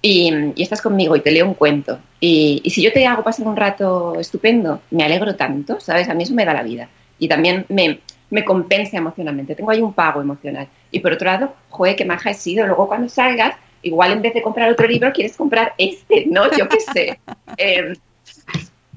[0.00, 1.98] Y, y, estás conmigo y te leo un cuento.
[2.18, 6.08] Y, y si yo te hago pasar un rato estupendo, me alegro tanto, ¿sabes?
[6.08, 6.88] A mí eso me da la vida.
[7.18, 9.54] Y también me, me compensa emocionalmente.
[9.54, 10.68] Tengo ahí un pago emocional.
[10.90, 12.66] Y por otro lado, joder, qué maja he sido.
[12.66, 16.50] Luego cuando salgas, igual en vez de comprar otro libro, quieres comprar este, ¿no?
[16.56, 17.20] Yo qué sé.
[17.58, 17.94] Eh,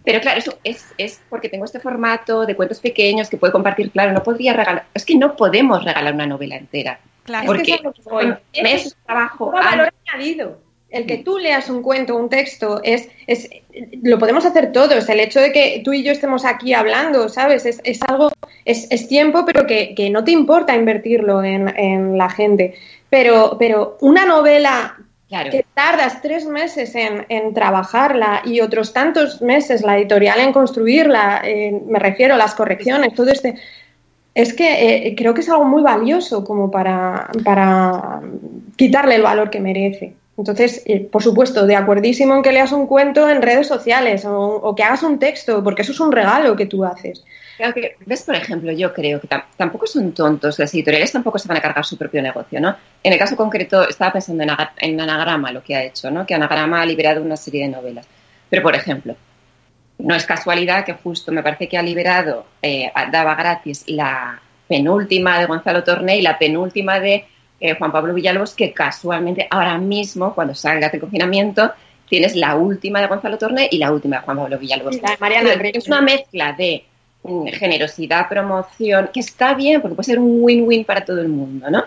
[0.03, 3.91] pero claro, eso es, es, porque tengo este formato de cuentos pequeños que puedo compartir.
[3.91, 6.99] Claro, no podría regalar, es que no podemos regalar una novela entera.
[7.23, 9.51] Claro, porque es que es meses de trabajo.
[9.51, 10.59] Valor añadido.
[10.89, 13.47] El que tú leas un cuento, un texto, es, es,
[14.01, 15.07] lo podemos hacer todos.
[15.07, 17.65] El hecho de que tú y yo estemos aquí hablando, ¿sabes?
[17.65, 18.31] Es, es algo,
[18.65, 22.73] es, es, tiempo, pero que, que, no te importa invertirlo en, en la gente.
[23.09, 24.97] Pero, pero una novela
[25.29, 25.51] claro.
[25.51, 31.41] que tardas tres meses en, en, trabajarla y otros tantos meses la editorial en construirla,
[31.43, 33.55] eh, me refiero a las correcciones, todo este.
[34.35, 38.21] Es que eh, creo que es algo muy valioso como para, para
[38.75, 40.13] quitarle el valor que merece.
[40.39, 44.73] Entonces, eh, por supuesto, de acuerdísimo en que leas un cuento en redes sociales o,
[44.73, 47.25] que hagas un texto, porque eso es un regalo que tú haces.
[48.05, 51.61] Ves, por ejemplo, yo creo que tampoco son tontos, las editoriales tampoco se van a
[51.61, 52.73] cargar su propio negocio, ¿no?
[53.03, 56.25] En el caso concreto, estaba pensando en, en Anagrama, lo que ha hecho, ¿no?
[56.25, 58.07] Que Anagrama ha liberado una serie de novelas.
[58.49, 59.17] Pero, por ejemplo,
[59.97, 65.37] no es casualidad que justo me parece que ha liberado, eh, daba gratis la penúltima
[65.37, 67.25] de Gonzalo Torné y la penúltima de
[67.59, 71.71] eh, Juan Pablo Villalobos, que casualmente ahora mismo, cuando salga de confinamiento,
[72.07, 75.01] tienes la última de Gonzalo Torné y la última de Juan Pablo Villalobos.
[75.01, 76.83] La Mariana es una mezcla de
[77.23, 81.69] mm, generosidad, promoción, que está bien, porque puede ser un win-win para todo el mundo,
[81.69, 81.83] ¿no?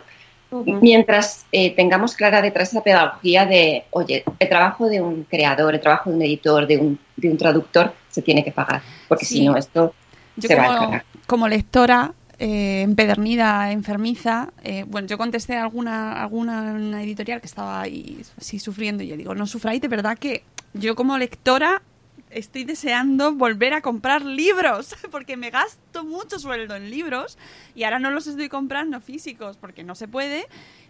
[0.51, 0.79] Uh -huh.
[0.83, 5.81] Mientras eh, tengamos clara detrás esa pedagogía de, oye, el trabajo de un creador, el
[5.81, 9.37] trabajo de un editor, de un, de un traductor, se tiene que pagar, porque sí.
[9.37, 9.95] si no, esto
[10.37, 11.05] Yo se como, va a.
[11.27, 12.13] Como lectora,
[12.45, 14.53] eh, empedernida, enfermiza.
[14.65, 19.17] Eh, bueno, yo contesté a alguna, alguna editorial que estaba ahí así sufriendo y yo
[19.17, 20.43] digo, no sufráis, de verdad que
[20.75, 21.83] yo como lectora
[22.31, 27.39] estoy deseando volver a comprar libros porque me gasto mucho sueldo en libros
[27.77, 30.49] y ahora no los estoy comprando físicos porque no se puede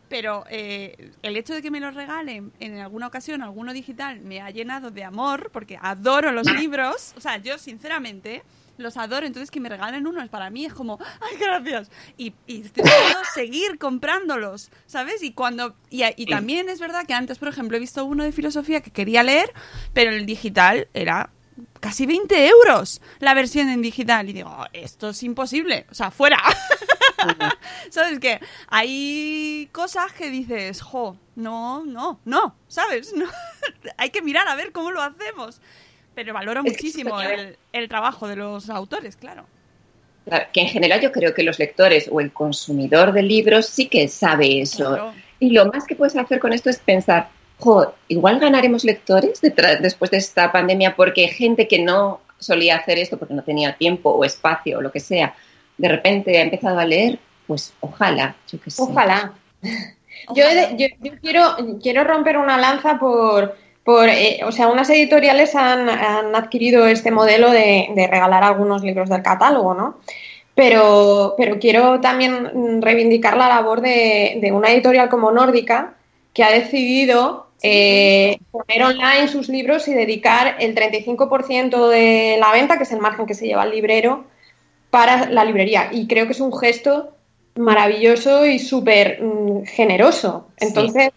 [0.08, 4.42] pero eh, el hecho de que me lo regalen en alguna ocasión, alguno digital, me
[4.42, 7.14] ha llenado de amor, porque adoro los libros.
[7.16, 8.42] O sea, yo sinceramente
[8.78, 11.90] los adoro, entonces que me regalen uno para mí es como, ay, gracias.
[12.16, 12.64] Y, y
[13.34, 15.22] seguir comprándolos, ¿sabes?
[15.22, 18.32] Y cuando y, y también es verdad que antes, por ejemplo, he visto uno de
[18.32, 19.52] filosofía que quería leer,
[19.92, 21.30] pero el digital era
[21.80, 24.28] casi 20 euros la versión en digital.
[24.28, 26.38] Y digo, "Oh, esto es imposible, o sea, fuera.
[27.90, 28.40] ¿Sabes qué?
[28.68, 33.12] Hay cosas que dices, jo, no, no, no, ¿sabes?
[33.16, 33.26] No.
[33.96, 35.60] Hay que mirar a ver cómo lo hacemos.
[36.14, 39.44] Pero valoro muchísimo el, el trabajo de los autores, claro.
[40.24, 43.88] Claro, que en general yo creo que los lectores o el consumidor de libros sí
[43.88, 44.88] que sabe eso.
[44.88, 45.14] Claro.
[45.40, 49.80] Y lo más que puedes hacer con esto es pensar, jo, igual ganaremos lectores detrás-
[49.80, 54.10] después de esta pandemia porque gente que no solía hacer esto porque no tenía tiempo
[54.10, 55.34] o espacio o lo que sea,
[55.78, 58.82] de repente ha empezado a leer, pues ojalá, yo que sé.
[58.82, 59.32] Ojalá.
[60.36, 60.44] Yo,
[60.76, 65.88] yo, yo quiero, quiero romper una lanza por, por eh, o sea, unas editoriales han,
[65.88, 69.96] han adquirido este modelo de, de regalar algunos libros del catálogo, ¿no?
[70.54, 75.94] Pero, pero quiero también reivindicar la labor de, de una editorial como Nórdica,
[76.34, 82.76] que ha decidido eh, poner online sus libros y dedicar el 35% de la venta,
[82.76, 84.24] que es el margen que se lleva el librero,
[84.90, 85.88] para la librería.
[85.92, 87.16] Y creo que es un gesto
[87.54, 90.48] maravilloso y súper mm, generoso.
[90.58, 91.10] Entonces,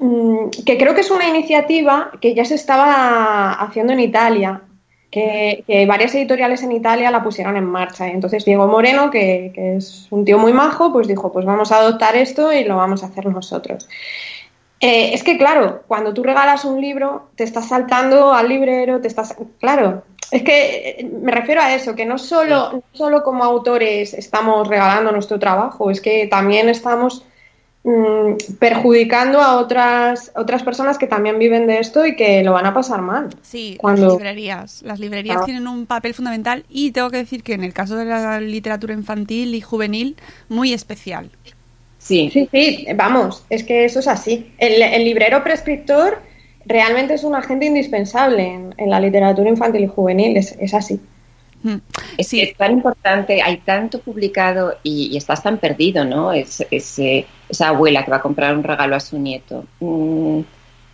[0.00, 4.62] que creo que es una iniciativa que ya se estaba haciendo en Italia,
[5.10, 8.08] que, que varias editoriales en Italia la pusieron en marcha.
[8.08, 11.70] Y entonces Diego Moreno, que, que es un tío muy majo, pues dijo, pues vamos
[11.72, 13.88] a adoptar esto y lo vamos a hacer nosotros.
[14.80, 19.08] Eh, es que, claro, cuando tú regalas un libro, te estás saltando al librero, te
[19.08, 19.36] estás.
[19.60, 24.14] Claro, es que eh, me refiero a eso, que no solo, no solo como autores
[24.14, 27.26] estamos regalando nuestro trabajo, es que también estamos
[27.84, 32.66] mm, perjudicando a otras, otras personas que también viven de esto y que lo van
[32.66, 33.28] a pasar mal.
[33.42, 34.82] Sí, Cuando- las librerías.
[34.82, 35.44] Las librerías Ah.
[35.44, 38.92] tienen un papel fundamental y tengo que decir que en el caso de la literatura
[38.94, 40.16] infantil y juvenil,
[40.48, 41.30] muy especial.
[41.98, 44.50] Sí, Sí, sí, vamos, es que eso es así.
[44.58, 46.18] El, el librero prescriptor
[46.64, 50.98] realmente es un agente indispensable en, en la literatura infantil y juvenil, es, es así.
[52.16, 52.38] Es Sí.
[52.40, 56.32] que es tan importante, hay tanto publicado y, y estás tan perdido, ¿no?
[56.32, 60.40] Es, es, eh, esa abuela que va a comprar un regalo a su nieto, mm,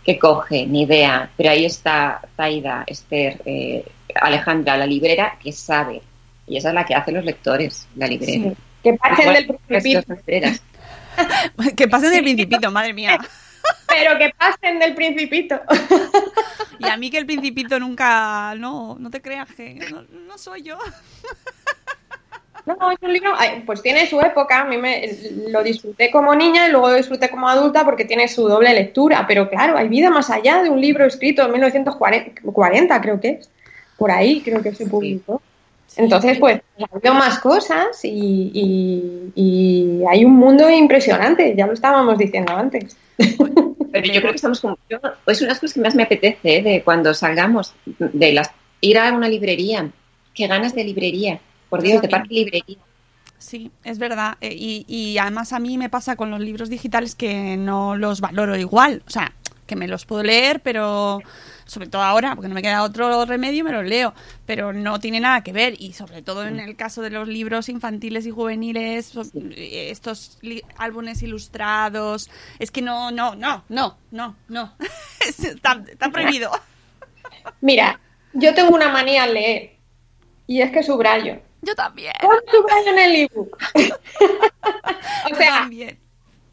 [0.05, 3.83] que coge, ni idea, pero ahí está Zaida, Esther, eh,
[4.15, 6.01] Alejandra, la librera, que sabe.
[6.47, 8.49] Y esa es la que hace los lectores, la librera.
[8.49, 8.53] Sí.
[8.83, 10.15] Que pasen del principito,
[11.75, 13.17] que pasen del principito, madre mía.
[13.87, 15.59] pero que pasen del principito.
[16.87, 20.63] Y a mí que el principito nunca, no, no te creas que no, no soy
[20.63, 20.77] yo.
[22.65, 23.31] No, es un libro,
[23.65, 25.01] pues tiene su época, a mí me,
[25.47, 29.23] lo disfruté como niña y luego lo disfruté como adulta porque tiene su doble lectura,
[29.25, 33.49] pero claro, hay vida más allá de un libro escrito en 1940, creo que es,
[33.97, 35.41] por ahí creo que se publicó.
[35.95, 41.73] Entonces, pues, ha habido más cosas y, y- y hay un mundo impresionante, ya lo
[41.73, 42.97] estábamos diciendo antes.
[43.17, 44.77] Pero yo creo que estamos como.
[44.89, 46.61] yo- es una de las cosas que más me apetece ¿eh?
[46.61, 48.51] de cuando salgamos de las
[48.81, 49.89] ir a una librería.
[50.33, 51.39] Qué ganas de librería.
[51.69, 52.77] Por Dios, de parque librería.
[53.39, 54.37] Sí, es verdad.
[54.41, 58.21] Eh, Y, y además a mí me pasa con los libros digitales que no los
[58.21, 59.01] valoro igual.
[59.07, 59.33] O sea,
[59.67, 61.21] que me los puedo leer, pero
[61.65, 64.13] sobre todo ahora, porque no me queda otro remedio, me los leo.
[64.45, 65.75] Pero no tiene nada que ver.
[65.77, 70.39] Y sobre todo en el caso de los libros infantiles y juveniles, eh, estos
[70.77, 72.29] álbumes ilustrados.
[72.57, 74.73] Es que no, no, no, no, no, no.
[75.27, 76.49] Es- está, está prohibido.
[77.61, 77.99] Mira,
[78.33, 79.75] yo tengo una manía al leer
[80.47, 81.41] y es que subrayo.
[81.61, 82.13] Yo también.
[82.21, 83.57] Pon subrayo en el ebook.
[83.75, 85.99] o Yo sea, también.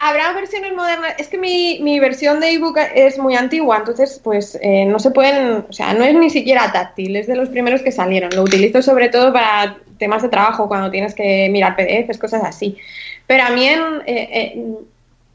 [0.07, 1.15] Habrá versiones modernas.
[1.19, 5.11] Es que mi, mi versión de ebook es muy antigua, entonces, pues eh, no se
[5.11, 5.65] pueden.
[5.69, 8.29] O sea, no es ni siquiera táctil, es de los primeros que salieron.
[8.35, 12.77] Lo utilizo sobre todo para temas de trabajo, cuando tienes que mirar PDFs, cosas así.
[13.27, 14.63] Pero a mí, en, eh, eh,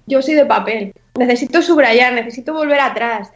[0.05, 0.93] yo soy de papel.
[1.17, 3.31] Necesito subrayar, necesito volver atrás.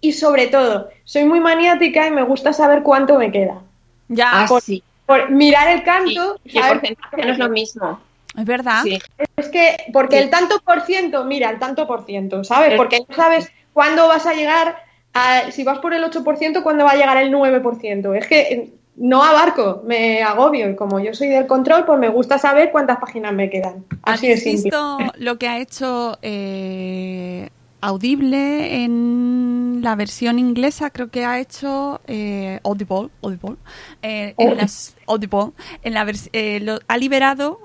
[0.00, 3.60] Y sobre todo, soy muy maniática y me gusta saber cuánto me queda.
[4.08, 4.84] Ya, Ah, por- sí.
[5.04, 6.40] Por mirar el Sí, canto.
[6.44, 8.00] y el porcentaje no es lo mismo.
[8.36, 8.82] Es verdad.
[8.84, 8.98] Sí.
[9.36, 10.22] Es que, porque Sí.
[10.24, 12.72] el tanto por ciento, mira, el tanto por ciento, ¿sabes?
[12.72, 12.76] Eh.
[12.76, 14.76] Porque no sabes cuándo vas a llegar,
[15.14, 18.14] a, si vas por el 8%, cuándo va a llegar el 9%.
[18.16, 20.70] Es que eh, no abarco, me agobio.
[20.70, 23.84] Y como yo soy del control, pues me gusta saber cuántas páginas me quedan.
[24.02, 27.50] Así ¿Has visto lo que ha hecho eh,
[27.82, 30.90] Audible en la versión inglesa?
[30.90, 33.56] Creo que ha hecho eh, Audible, Audible,
[34.02, 34.62] eh, en Audible.
[34.62, 37.60] las- Audible, en la eh, lo- ha liberado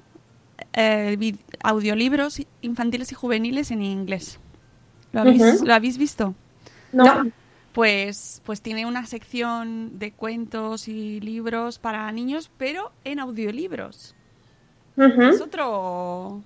[0.73, 4.39] eh, audiolibros infantiles y juveniles en inglés.
[5.13, 5.65] ¿Lo habéis, Ujú.
[5.65, 6.33] ¿lo habéis visto?
[6.93, 7.29] No.
[7.73, 14.13] Pues, pues tiene una sección de cuentos y libros para niños, pero en audiolibros.
[14.97, 16.41] Es otro,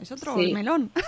[0.00, 0.52] es otro Sí.
[0.52, 0.90] melón.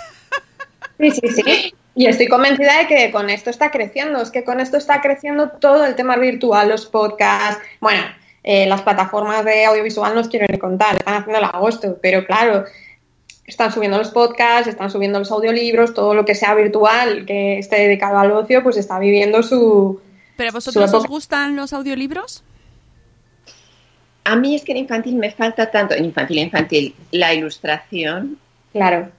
[0.99, 1.75] Sí, sí, sí.
[1.95, 4.21] Y estoy convencida de que con esto está creciendo.
[4.21, 7.63] Es que con esto está creciendo todo el tema virtual, los podcasts.
[7.81, 8.03] Bueno,
[8.43, 12.65] eh, las plataformas de audiovisual nos quiero ni contar, están haciendo el agosto, pero claro,
[13.47, 17.77] están subiendo los podcasts, están subiendo los audiolibros, todo lo que sea virtual, que esté
[17.81, 20.01] dedicado al ocio, pues está viviendo su.
[20.37, 22.43] ¿Pero a vosotros Su os gustan los audiolibros?
[24.25, 28.39] A mí es que en infantil me falta tanto, en infantil, infantil, la ilustración.
[28.73, 29.11] Claro,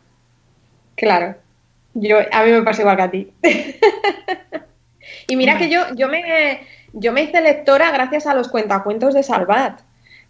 [0.95, 1.35] claro.
[1.93, 3.31] Yo, a mí me pasa igual que a ti.
[5.27, 6.61] y mira que yo, yo, me,
[6.93, 9.79] yo me hice lectora gracias a los cuentacuentos de Salvat,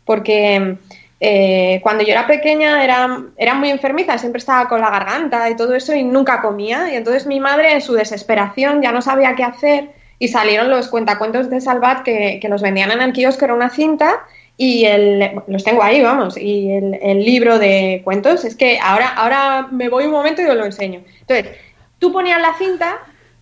[0.05, 0.77] porque
[1.19, 5.55] eh, cuando yo era pequeña era, era muy enfermiza, siempre estaba con la garganta y
[5.55, 6.91] todo eso y nunca comía.
[6.91, 9.89] Y entonces mi madre, en su desesperación, ya no sabía qué hacer
[10.19, 13.69] y salieron los cuentacuentos de Salvat que, que los vendían en el kiosco, era una
[13.69, 14.21] cinta
[14.57, 19.07] y el, los tengo ahí, vamos, y el, el libro de cuentos, es que ahora,
[19.09, 21.01] ahora me voy un momento y os lo enseño.
[21.21, 21.57] Entonces,
[21.97, 22.99] tú ponías la cinta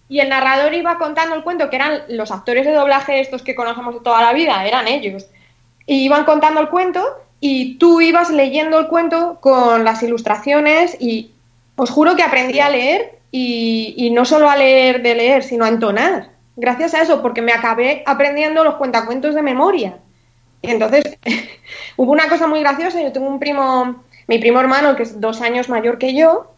[0.10, 3.55] y el narrador iba contando el cuento, que eran los actores de doblaje estos que
[3.55, 5.28] conocemos de toda la vida, eran ellos.
[5.86, 7.05] Y iban contando el cuento
[7.39, 11.32] y tú ibas leyendo el cuento con las ilustraciones y
[11.76, 15.70] os juro que aprendí a leer y, no solo a leer de leer, sino a
[15.70, 16.32] entonar.
[16.55, 19.99] Gracias a eso, porque me acabé aprendiendo los cuentacuentos de memoria.
[20.64, 21.03] Y entonces
[21.97, 22.99] hubo una cosa muy graciosa.
[22.99, 26.51] Yo tengo un primo, mi primo hermano, que es dos años mayor que yo,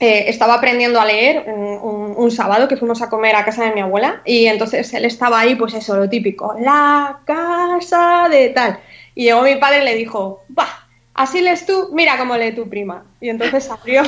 [0.00, 3.64] eh, estaba aprendiendo a leer un, un- un sábado que fuimos a comer a casa
[3.64, 8.50] de mi abuela y entonces él estaba ahí, pues eso, lo típico, la casa de
[8.50, 8.78] tal.
[9.14, 10.68] Y llegó mi padre y le dijo, va,
[11.14, 13.04] así lees tú, mira cómo lee tu prima.
[13.20, 14.02] Y entonces abrió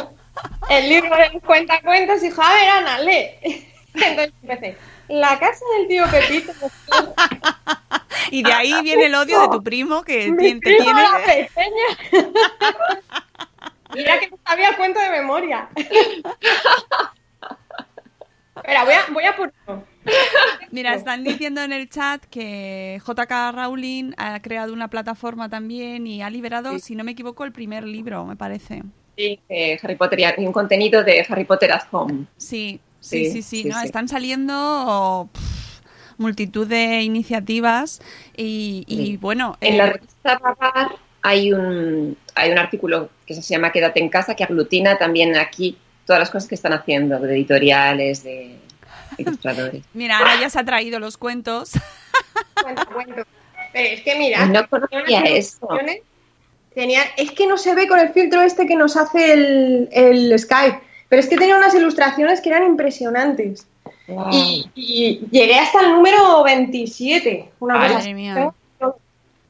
[0.70, 3.26] el libro de los cuentacuentos y dijo, a ver, Ana, lee.
[3.94, 4.76] Entonces empecé,
[5.08, 6.52] la casa del tío Pepito.
[8.32, 11.00] Y de ahí viene el odio de tu primo que Mi te primo tiene...
[11.00, 12.28] era pequeña.
[13.94, 15.68] Mira que no sabía el cuento de memoria.
[18.56, 19.84] Espera, voy a, voy a por uno.
[20.70, 26.22] Mira, están diciendo en el chat que JK Rowling ha creado una plataforma también y
[26.22, 28.82] ha liberado, si no me equivoco, el primer libro, me parece.
[29.16, 32.26] Sí, eh, Harry Potter y un contenido de Harry Potter at Home.
[32.36, 33.80] Sí, sí, sí, Sí, sí, sí, ¿no?
[33.80, 35.80] Están saliendo pff,
[36.18, 38.00] multitud de iniciativas
[38.36, 43.72] y, bueno, En eh, la revista Babar hay un, hay un artículo que se llama
[43.72, 48.22] Quédate en casa que aglutina también aquí todas las cosas que están haciendo, de editoriales,
[48.22, 48.56] de
[49.18, 49.82] ilustradores.
[49.94, 51.72] mira, Ana ya se ha traído los cuentos.
[52.62, 53.22] Cuento, cuento.
[53.72, 55.68] Pero es que mira, No tenía conocía eso.
[56.74, 60.38] Tenía, es que no se ve con el filtro este que nos hace el, el
[60.38, 63.66] Skype, pero es que tenía unas ilustraciones que eran impresionantes.
[64.32, 67.50] Y, y llegué hasta el número 27.
[67.60, 68.14] Una Madre cosa así.
[68.14, 68.52] mía.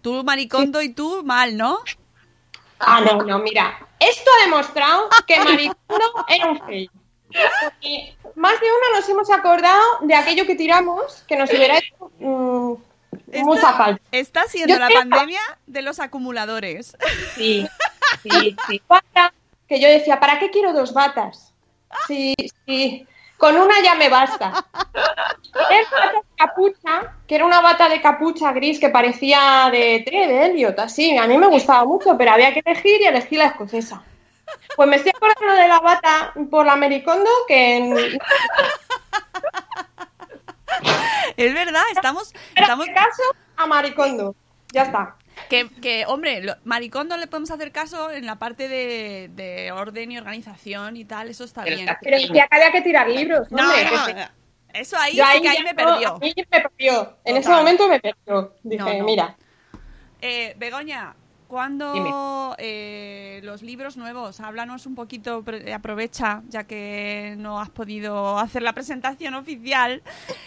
[0.02, 1.78] Tú, Maricondo, y tú, mal, ¿no?
[2.78, 3.78] Ah, no, no, mira.
[3.98, 6.90] Esto ha demostrado que Maricondo era un fail.
[7.62, 12.10] Porque más de uno nos hemos acordado de aquello que tiramos, que nos hubiera hecho
[12.18, 12.74] mm,
[13.44, 14.02] mucha falta.
[14.10, 16.96] Está siendo Yo la creo- pandemia de los acumuladores.
[17.34, 17.68] Sí,
[18.22, 18.82] sí, sí.
[19.68, 21.52] que yo decía, ¿para qué quiero dos batas?
[22.08, 22.34] Sí,
[22.66, 23.06] sí,
[23.40, 24.50] con una ya me basta.
[24.50, 30.46] Batas de capucha, que era una bata de capucha gris que parecía de té, de
[30.46, 31.16] Elliot, así.
[31.16, 34.02] A mí me gustaba mucho, pero había que elegir y elegí la escocesa.
[34.76, 38.18] Pues me estoy acordando de la bata por la Americondo, que
[41.36, 42.34] Es verdad, estamos...
[42.54, 43.22] en estamos este caso
[43.56, 44.34] a Maricondo.
[44.72, 45.16] Ya está.
[45.50, 50.10] Que, que, hombre, lo- Maricondo le podemos hacer caso en la parte de, de orden
[50.12, 51.88] y organización y tal, eso está Pero bien.
[52.00, 54.28] Pero es que acá había que tirar libros, No, hombre, no, que se-
[54.80, 56.14] eso ahí Yo sí que ahí ya me no, perdió.
[56.14, 57.16] a mí me perdió.
[57.24, 58.54] En ese momento me perdió.
[58.62, 59.04] Dije, No, no.
[59.04, 59.36] mira.
[60.22, 61.14] Eh, Begoña,
[61.50, 64.38] ¿cuándo eh, los libros nuevos?
[64.38, 65.44] Háblanos un poquito,
[65.74, 70.00] aprovecha, ya que no has podido hacer la presentación oficial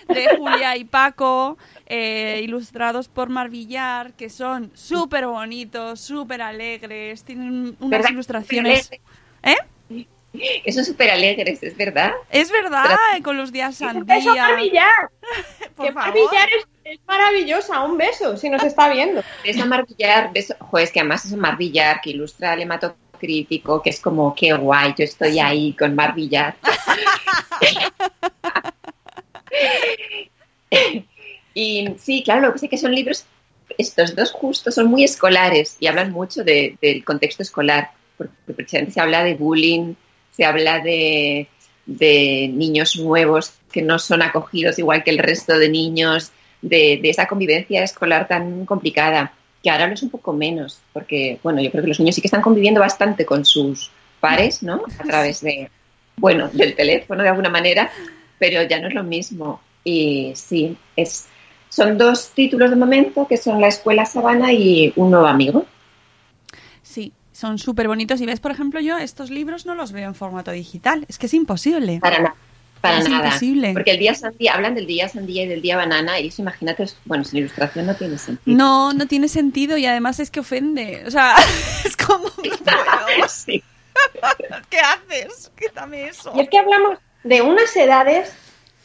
[0.08, 7.76] de Julia y Paco, eh, ilustrados por Marvillar, que son súper bonitos, súper alegres, tienen
[7.80, 8.10] unas ¿Verdad?
[8.12, 8.90] ilustraciones...
[9.44, 9.56] ¿Eh?
[10.64, 12.12] Que son súper alegres, es verdad.
[12.32, 14.16] Es verdad, Pero- con los días sandía.
[15.76, 15.94] Por favor.
[15.94, 17.82] Marvillar es, es maravillosa.
[17.84, 19.22] Un beso, si nos está viendo.
[19.44, 23.82] Ves a Marvillar, ves, joder, es que además es un Marvillar que ilustra el hematocrítico,
[23.82, 26.56] que es como, qué guay, yo estoy ahí con Marvillar.
[31.54, 33.26] y sí, claro, lo que sé que son libros,
[33.78, 38.94] estos dos justos son muy escolares y hablan mucho de- del contexto escolar, porque precisamente
[38.94, 39.94] se habla de bullying,
[40.32, 41.48] se habla de,
[41.86, 46.32] de niños nuevos que no son acogidos igual que el resto de niños,
[46.64, 51.40] de, de esa convivencia escolar tan complicada, que ahora no es un poco menos, porque,
[51.44, 54.82] bueno, yo creo que los niños sí que están conviviendo bastante con sus pares, ¿no?
[54.98, 55.70] A través de,
[56.18, 57.92] bueno, del teléfono de alguna manera,
[58.40, 59.62] pero ya no es lo mismo.
[59.84, 61.28] Y sí, es,
[61.70, 65.66] son dos títulos de momento que son La Escuela Sabana y Un Nuevo Amigo.
[66.82, 68.22] Sí, son súper bonitos.
[68.22, 71.06] Y ves, por ejemplo, yo estos libros no los veo en formato digital.
[71.08, 72.00] Es que es imposible.
[72.00, 72.36] Para nada.
[72.84, 73.28] Para Es nada.
[73.28, 73.72] imposible.
[73.72, 76.86] Porque el día sandía, hablan del día sandía y del día banana, y eso imagínate,
[77.06, 78.58] bueno, sin ilustración no tiene sentido.
[78.58, 81.02] No, no tiene sentido y además es que ofende.
[81.08, 81.34] O sea,
[81.86, 82.26] es como...
[82.26, 82.32] no.
[83.30, 83.64] Sí.
[84.70, 85.50] ¿Qué haces?
[85.58, 86.34] Quítame eso.
[86.36, 88.34] Y es que hablamos de unas edades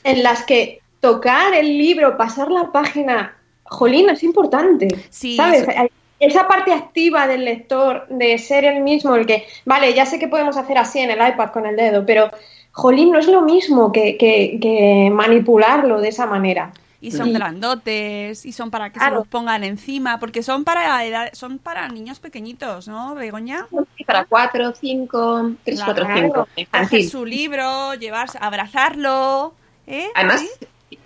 [0.05, 4.87] en las que tocar el libro, pasar la página, jolín, es importante.
[5.11, 5.63] Sí, ¿Sabes?
[5.67, 5.89] eso-
[6.21, 10.29] Esa parte activa del lector, de ser el mismo, el que, vale, ya sé que
[10.29, 12.31] podemos hacer así en el iPad con el dedo, pero,
[12.73, 16.73] jolín, no es lo mismo que, que- que manipularlo de esa manera.
[17.01, 21.05] Y son Y- grandotes, y son para que se los pongan encima, porque son para
[21.05, 23.67] edad- son para niños pequeñitos, ¿no, Begoña?
[23.97, 25.95] Sí, Para cuatro, cinco, tres, Claro.
[26.05, 26.49] cuatro, cinco.
[26.57, 27.09] Infantil.
[27.09, 29.55] su libro, llevarse, abrazarlo,
[29.87, 30.09] ¿eh?
[30.17, 30.49] Además, ¿Sí?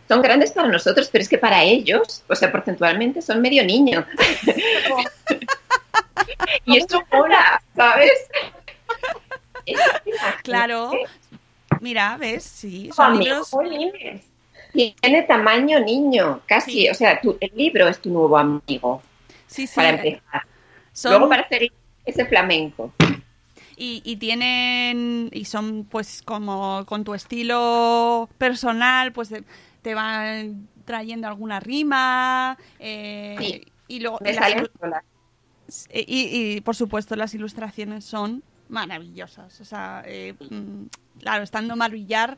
[0.08, 4.06] son grandes para nosotros, pero es que para ellos, o sea, porcentualmente son medio niño.
[6.64, 8.12] y esto mola, ¿sabes?
[10.42, 10.90] Claro.
[11.82, 12.44] Mira, ¿ves?
[12.44, 13.50] Sí, son libros...
[14.72, 16.70] Tiene tamaño niño, casi.
[16.70, 16.88] Sí.
[16.88, 19.02] O sea, tu- el libro es tu nuevo amigo,
[19.46, 19.74] Sí, sí.
[19.76, 20.42] para empezar.
[20.94, 21.70] son- Luego para hacer
[22.06, 22.92] ese flamenco.
[23.76, 25.28] y, y tienen...
[25.32, 29.30] Y son, pues, como con tu estilo personal, pues
[29.82, 32.56] te, van trayendo alguna rima.
[32.78, 33.64] eh, Sí.
[33.88, 34.18] Y luego...
[34.22, 34.52] Me las.
[35.90, 38.42] Eh, Y, y, por supuesto las ilustraciones son
[38.72, 39.60] maravillosas.
[39.60, 40.86] O sea, eh, mm,
[41.20, 42.36] claro, estando Marvillar,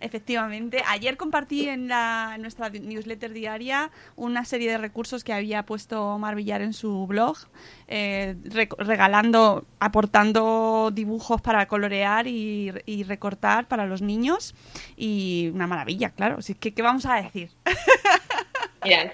[0.00, 0.82] efectivamente.
[0.88, 6.62] Ayer compartí en, la, nuestra newsletter diaria una serie de recursos que había puesto Marvillar
[6.62, 7.36] en su blog,
[7.88, 12.72] eh, re- regalando, aportando dibujos para colorear y,
[13.06, 14.54] recortar para los niños.
[14.96, 16.36] Y una maravilla, claro.
[16.38, 17.50] Así que, ¿qué vamos a decir?
[18.84, 19.12] Mira,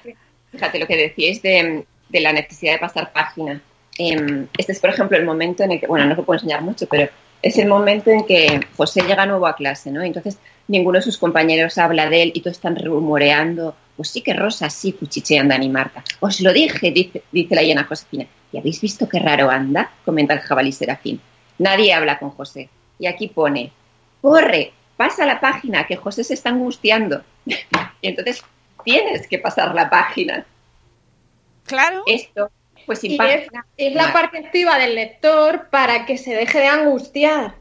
[0.50, 3.60] fíjate lo que decíais de, de la necesidad de pasar página.
[3.98, 6.38] Em, este es, por ejemplo, el momento en el que, bueno, no os lo puedo
[6.38, 7.10] enseñar mucho, pero
[7.42, 10.02] es el momento en que José llega nuevo a clase, ¿no?
[10.02, 10.38] Entonces
[10.68, 14.70] ninguno de sus compañeros habla de él y todos están rumoreando, pues sí que Rosa,
[14.70, 16.04] sí, cuchichean Dani Marta.
[16.20, 18.26] Os lo dije, dice, dice la llena Josefina.
[18.52, 19.90] ¿Y habéis visto qué raro anda?
[20.04, 21.20] Comenta el jabalí Serafín.
[21.58, 22.68] Nadie habla con José.
[22.98, 23.72] Y aquí pone,
[24.20, 27.22] corre, pasa la página, que José se está angustiando.
[27.44, 28.42] y entonces
[28.84, 30.46] tienes que pasar la página.
[31.64, 32.02] Claro.
[32.06, 32.50] Esto,
[32.86, 33.18] pues Y
[33.76, 37.54] es, la parte activa del lector para que se deje de angustiar.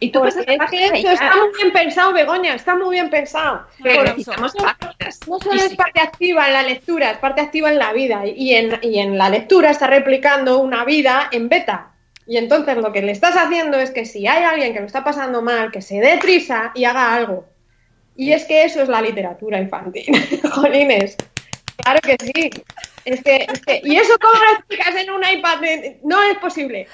[0.00, 3.66] Y tú Porque es que esto está muy bien pensado, Begoña, está muy bien pensado.
[3.82, 4.14] Pero.
[4.38, 8.26] No solo es parte activa en la lectura, es parte activa en la vida.
[8.26, 11.92] Y en, y en la lectura está replicando una vida en beta.
[12.26, 15.04] Y entonces lo que le estás haciendo es que si hay alguien que lo está
[15.04, 17.46] pasando mal, que se dé prisa y haga algo.
[18.16, 20.06] Y es que eso es la literatura infantil.
[20.52, 21.16] Jolines.
[21.76, 22.50] Claro que sí.
[23.04, 25.60] Es que, es que- ¿Y eso cómo lo explicas en un iPad?
[26.02, 26.88] No es posible.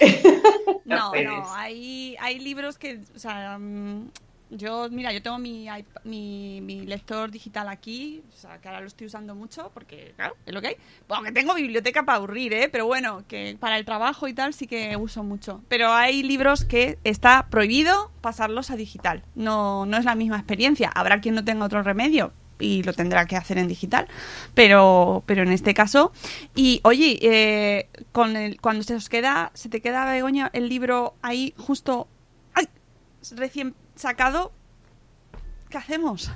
[0.85, 4.09] No, No hay, hay libros que, o sea, mm,
[4.53, 8.81] yo, mira, yo tengo mi, iP- mi, mi lector digital aquí, o sea, que ahora
[8.81, 10.77] lo estoy usando mucho porque, claro, es lo que hay.
[11.07, 12.69] Bueno, que tengo biblioteca para aburrir, ¿eh?
[12.69, 15.63] Pero bueno, que para el trabajo y tal sí que uso mucho.
[15.69, 19.23] Pero hay libros que está prohibido pasarlos a digital.
[19.37, 20.91] No, no es la misma experiencia.
[20.93, 24.07] Habrá quien no tenga otro remedio y lo tendrá que hacer en digital,
[24.55, 26.13] pero, pero en este caso.
[26.55, 31.15] Y oye, eh, con el, cuando se os queda, se te queda Begoña el libro
[31.23, 32.09] ahí justo,
[32.55, 32.69] ¡ay!
[33.33, 34.53] recién sacado,
[35.69, 36.31] ¿qué hacemos?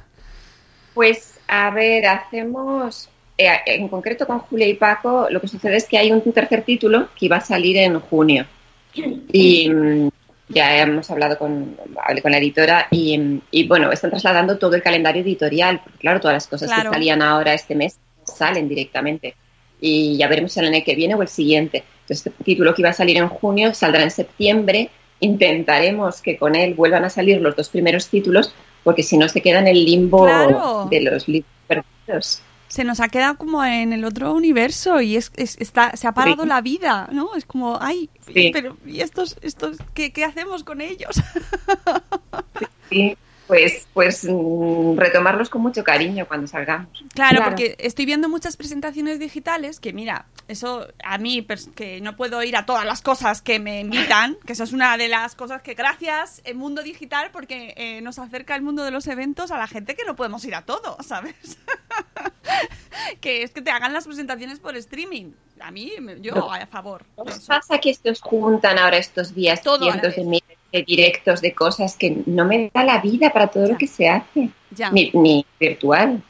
[0.95, 3.09] Pues a ver, hacemos.
[3.37, 6.63] eh, en concreto con Julia y Paco, lo que sucede es que hay un tercer
[6.63, 8.47] título que iba a salir en junio.
[8.95, 10.11] Y mm,
[10.49, 14.83] ya hemos hablado con, hablé con la editora y, y, bueno, están trasladando todo el
[14.83, 16.91] calendario editorial, porque claro, todas las cosas Claro.
[16.91, 19.35] que salían ahora este mes salen directamente.
[19.81, 21.85] Y ya veremos el año que viene o el siguiente.
[22.03, 24.91] Entonces, este título que iba a salir en junio saldrá en septiembre.
[25.21, 29.41] Intentaremos que con él vuelvan a salir los dos primeros títulos, porque si no se
[29.43, 30.87] queda en el limbo Claro.
[30.91, 32.41] de los libros perdidos.
[32.75, 36.13] Se nos ha quedado como en el otro universo y es, es- está, se ha
[36.13, 36.49] parado Sí.
[36.49, 37.37] la vida, ¿no?
[37.37, 38.51] Es como, ay, Sí.
[38.53, 41.15] pero ¿y estos, estos qué, qué hacemos con ellos?
[42.91, 43.17] Sí,
[43.55, 46.89] pues, pues mm, retomarlos con mucho cariño cuando salgamos.
[47.15, 47.45] Claro, Claro.
[47.45, 51.47] porque estoy viendo muchas presentaciones digitales que, mira, eso a mí,
[51.77, 54.97] que no puedo ir a todas las cosas que me invitan, que eso es una
[54.97, 58.91] de las cosas que gracias el mundo digital, porque eh, nos acerca el mundo de
[58.91, 61.35] los eventos a la gente que no podemos ir a todo, ¿sabes?
[63.21, 65.33] que es que te hagan las presentaciones por streaming.
[65.61, 67.05] A mí, me- yo a favor.
[67.17, 67.47] ¿No de os eso.
[67.47, 71.55] pasa que se os juntan ahora estos días Todo cientos de miles de directos de
[71.55, 73.73] cosas que no me da la vida para todo Ya.
[73.73, 74.49] lo que se hace?
[74.73, 76.21] Ya, Ni, ni virtual.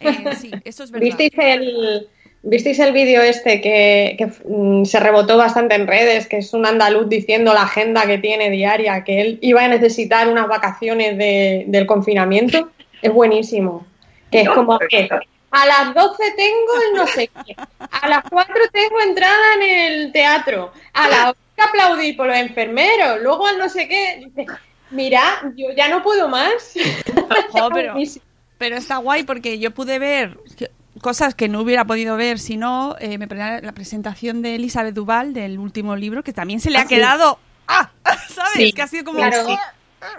[0.00, 1.04] eh, sí, eso es verdad.
[1.06, 2.08] ¿Visteis el,
[2.42, 6.66] ¿visteis el vídeo este que, que, mm, se rebotó bastante en redes, que es un
[6.66, 11.64] andaluz diciendo la agenda que tiene diaria, que él iba a necesitar unas vacaciones de-
[11.68, 12.70] del confinamiento?
[13.00, 13.86] Es buenísimo.
[14.30, 15.08] Que es como que
[15.52, 20.12] a las 12 tengo el no sé qué, a las 4 tengo entrada en el
[20.12, 24.20] teatro, a las 8 aplaudí por los enfermeros, luego al no sé qué.
[24.24, 24.46] Dice,
[24.90, 25.22] Mira,
[25.56, 26.74] yo ya no puedo más.
[28.58, 32.56] Pero, está guay porque yo pude ver que- cosas que no hubiera podido ver si
[32.56, 36.78] no eh, me la presentación de Elizabeth Duval del último libro que también se le
[36.78, 36.94] ha Ah, sí.
[36.94, 37.90] quedado ¡ah!
[38.28, 38.52] ¿sabes?
[38.54, 39.44] Sí, que ha sido como claro.
[39.50, 39.72] ¡ah!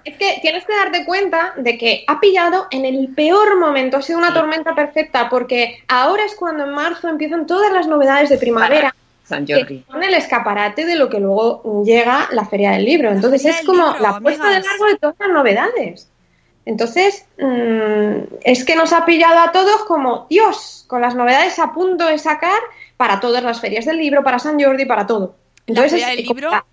[0.03, 4.01] Es que tienes que darte cuenta de que ha pillado en el peor momento, ha
[4.01, 8.37] sido una tormenta perfecta, porque ahora es cuando en marzo empiezan todas las novedades de
[8.39, 8.95] primavera,
[9.25, 9.83] San que Jordi.
[9.89, 13.11] son el escaparate de lo que luego llega la Feria del Libro.
[13.11, 16.09] Entonces Feria es como Libro, la puesta de largo de todas las novedades.
[16.65, 21.73] Entonces, mm, es que nos ha pillado a todos como, Dios, con las novedades a
[21.73, 22.59] punto de sacar
[22.97, 25.35] para todas las ferias del libro, para San Jordi, para todo.
[25.57, 26.65] La Entonces, Feria es del Libro- la-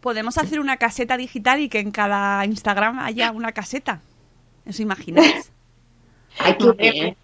[0.00, 4.00] podemos hacer una caseta digital y que en cada Instagram haya una caseta
[4.68, 5.50] ¿os imagináis?
[6.38, 7.16] Ay, qué bien.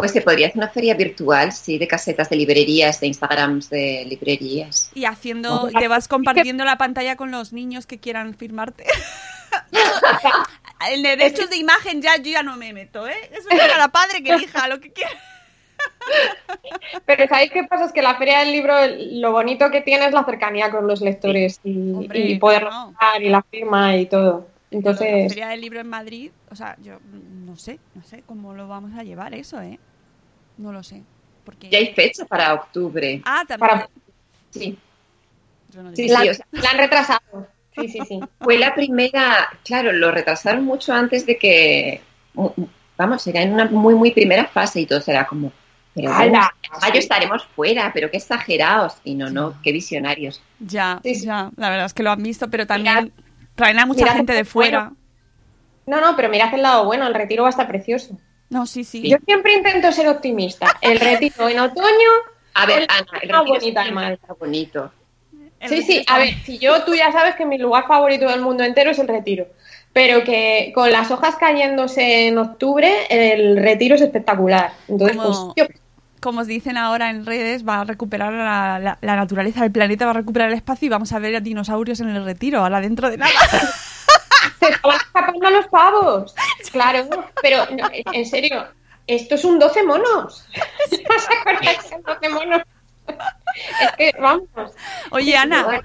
[0.00, 4.04] Pues se podría hacer una feria virtual, sí, de casetas de librerías, de Instagrams de
[4.08, 4.90] librerías.
[4.94, 8.84] y haciendo te vas compartiendo la pantalla con los niños que quieran firmarte
[10.90, 13.14] en derechos de imagen ya yo ya no me meto ¿eh?
[13.32, 15.10] eso es para la padre que elija lo que quiera
[17.06, 17.86] Pero ¿sabéis qué pasa?
[17.86, 18.74] Es que la Feria del Libro,
[19.12, 22.94] lo bonito que tiene es la cercanía con los lectores y, Hombre, y poder no.
[23.18, 24.46] y la firma y todo.
[24.70, 26.98] la Entonces, feria del libro en Madrid o sea yo
[27.46, 29.78] no sé no sé cómo lo vamos a llevar eso eh
[30.60, 31.02] no lo sé
[31.44, 33.20] porque Ya hay fecha para octubre.
[33.24, 33.88] ah también para,
[34.50, 34.78] Sí,
[35.68, 36.28] Yo no sí, sí.
[36.28, 37.48] o sea, la han retrasado.
[37.76, 38.20] Sí, sí, sí.
[38.40, 42.02] fue la primera, claro, lo retrasaron mucho antes de que,
[42.96, 45.52] vamos, era en una muy, muy primera fase y todo será como,
[45.94, 46.54] pero ¡Hala!
[46.62, 48.96] en mayo estaremos fuera, pero qué exagerados.
[49.04, 50.42] Y no, no, qué visionarios.
[50.58, 51.26] ya Sí, sí.
[51.26, 53.12] ya la verdad es que lo han visto pero también
[53.54, 54.92] traen a mucha gente de fuera
[55.86, 58.18] No, no, pero mirad el lado bueno, el retiro va a estar precioso.
[58.50, 60.76] No sí sí Yo siempre intento ser optimista.
[60.80, 62.10] El retiro en otoño.
[62.54, 64.18] A ver, El- Ana, el está retiro bonita, siempre además.
[64.20, 64.92] está bonito.
[65.60, 68.28] El Sí, sí, está- a ver, si yo, tú ya sabes que mi lugar favorito
[68.28, 69.46] del mundo entero es el retiro.
[69.92, 74.72] Pero que con las hojas cayéndose en octubre, el retiro es espectacular.
[74.88, 75.74] Entonces, Como- pues, yo
[76.20, 80.04] como os dicen ahora en redes, va a recuperar la, la- la naturaleza del planeta,
[80.04, 82.80] va a recuperar el espacio y vamos a ver a dinosaurios en el retiro, ahora
[82.80, 83.30] dentro de nada.
[84.58, 86.34] se estaban escapando los pavos.
[86.72, 87.08] Claro,
[87.42, 88.66] pero no, en serio,
[89.06, 90.46] esto es un 12 monos.
[91.08, 92.62] ¿Vas a acordarse de 12 monos?
[93.80, 94.48] Es que, vamos.
[95.10, 95.82] Oye, Ana,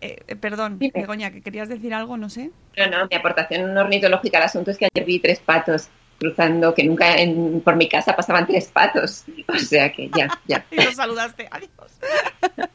[0.00, 0.92] eh, eh, perdón, Dime.
[0.94, 2.50] Begoña, que querías decir algo, no sé.
[2.76, 6.84] No, no, mi aportación ornitológica al asunto es que ayer vi tres patos cruzando, que
[6.84, 9.24] nunca en- por mi casa pasaban tres patos.
[9.48, 10.64] O sea que ya, ya.
[10.70, 11.70] Y los saludaste, adiós.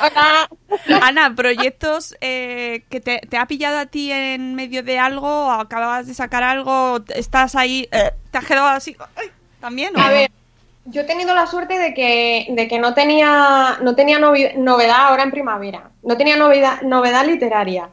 [0.00, 0.48] Hola.
[1.02, 5.50] Ana, proyectos eh, que te, te ha pillado a ti en medio de algo, o
[5.52, 9.28] acababas de sacar algo, estás ahí, eh, te has quedado así, ay,
[9.60, 9.96] también.
[9.96, 10.30] ¿o A ver,
[10.86, 15.22] yo he tenido la suerte de que, de que no tenía, no tenía novedad ahora
[15.22, 15.90] en primavera.
[16.02, 17.88] No tenía novedad, novedad literaria.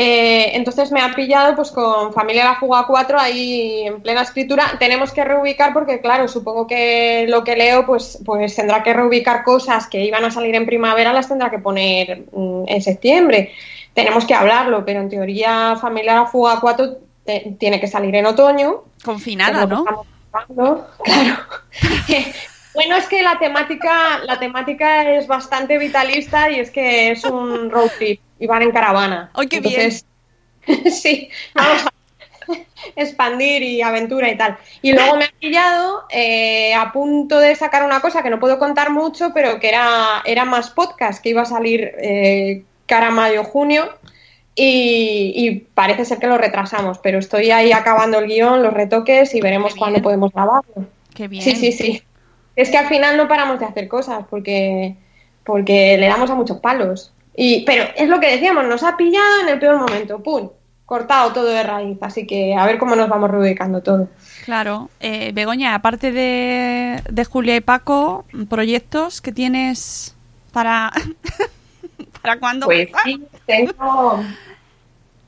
[0.00, 4.76] Eh, entonces me ha pillado pues con Familia La Fuga 4 ahí en plena escritura.
[4.78, 9.42] Tenemos que reubicar porque, claro, supongo que lo que leo pues, pues tendrá que reubicar
[9.42, 13.52] cosas que iban a salir en primavera, las tendrá que poner mm, en septiembre.
[13.92, 18.26] Tenemos que hablarlo, pero en teoría Familia La Fuga 4 te- tiene que salir en
[18.26, 18.84] otoño.
[19.04, 19.84] Confinada, ¿no?
[20.30, 20.86] Claro.
[22.74, 27.70] bueno, es que la temática, la temática es bastante vitalista y es que es un
[27.70, 29.30] road trip y van en caravana.
[29.34, 30.04] ¡Ay, qué Entonces,
[30.90, 31.92] sí, vamos a
[32.96, 34.58] expandir y aventura y tal.
[34.82, 38.58] Y luego me ha pillado eh, a punto de sacar una cosa que no puedo
[38.58, 43.88] contar mucho, pero que era, era más podcast, que iba a salir eh, cara mayo-junio.
[44.60, 49.32] Y, y parece ser que lo retrasamos, pero estoy ahí acabando el guion, los retoques
[49.36, 50.02] y veremos cuándo bien.
[50.02, 50.86] podemos grabarlo.
[51.14, 51.44] Qué bien.
[51.44, 52.02] Sí, sí, sí.
[52.56, 54.96] Es que al final no paramos de hacer cosas porque,
[55.44, 57.12] porque le damos a muchos palos.
[57.40, 60.50] Y, pero es lo que decíamos, nos ha pillado en el peor momento, ¡pum!
[60.84, 64.08] cortado todo de raíz, así que a ver cómo nos vamos reubicando todo.
[64.44, 64.90] Claro.
[64.98, 70.16] Eh, Begoña, aparte de, de Julia y Paco, proyectos que tienes
[70.52, 70.90] para...
[72.22, 72.66] ¿Para cuándo?
[72.66, 74.24] Pues sí, tengo...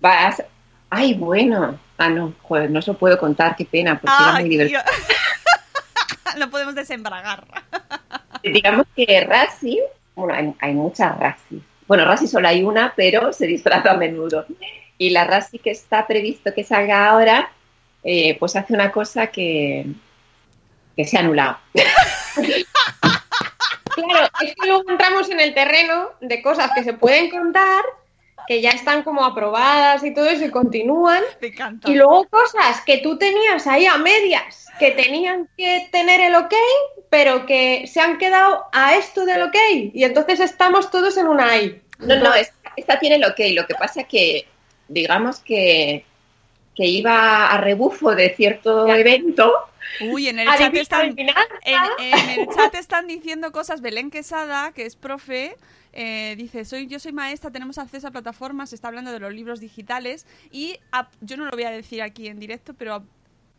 [0.01, 0.43] Vas...
[0.89, 1.79] Ay, bueno.
[1.97, 4.81] Ah, no, joder, no se lo puedo contar, qué pena, porque era muy divertido.
[6.39, 7.47] Lo podemos desembragar.
[8.43, 9.79] Digamos que Rassi,
[10.17, 11.63] bueno, hay, hay muchas Rassi.
[11.91, 14.47] Bueno, Rassi solo hay una, pero se disfraza a menudo.
[14.97, 17.51] Y la Rassi que está previsto que salga ahora,
[18.05, 19.87] eh, pues hace una cosa que,
[20.97, 21.59] que se ha anulado.
[23.93, 27.83] Claro, es que luego entramos en el terreno de cosas que se pueden contar,
[28.51, 31.89] que ya están como aprobadas y todo eso y continúan, Me encanta.
[31.89, 36.53] y luego cosas que tú tenías ahí a medias, que tenían que tener el ok,
[37.11, 39.57] pero que se han quedado a esto del ok,
[39.95, 41.81] y entonces estamos todos en una ahí.
[42.01, 43.39] No, no, esta, esta tiene el ok.
[43.53, 44.49] Lo que pasa que,
[44.89, 46.05] digamos que,
[46.81, 49.53] que iba a rebufo de cierto evento.
[50.01, 51.01] Uy, en el chat están...
[51.09, 51.43] adivinanza.
[51.63, 53.83] En, en el chat están diciendo cosas.
[53.83, 55.57] Belén Quesada, que es profe,
[55.93, 58.73] eh, dice: soy Yo soy maestra, tenemos acceso a plataformas.
[58.73, 60.27] Está hablando de los libros digitales.
[60.51, 63.05] Y a- yo no lo voy a decir aquí en directo, pero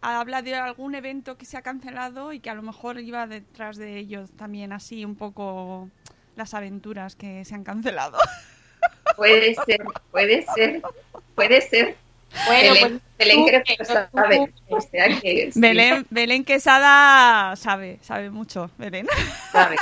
[0.02, 3.28] a- habla de algún evento que se ha cancelado y que a lo mejor iba
[3.28, 5.92] detrás de ellos también, así un poco
[6.36, 8.18] las aventuras que se han cancelado.
[9.16, 10.82] Puede ser, puede ser,
[11.36, 11.98] puede ser.
[12.48, 14.54] Bueno, Belén, pues Belén creo que lo sabe.
[14.70, 19.08] O sea que sí, Belén, Belén Quesada sabe, sabe mucho, Belén.
[19.52, 19.76] sabe.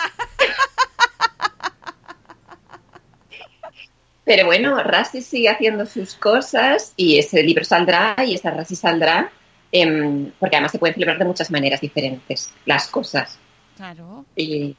[4.26, 9.32] Pero bueno, Rassi sigue haciendo sus cosas y ese libro saldrá y esta Rassi saldrá,
[9.72, 13.40] em, porque además se pueden celebrar de muchas maneras diferentes las cosas.
[13.76, 14.26] Claro.
[14.36, 14.76] Y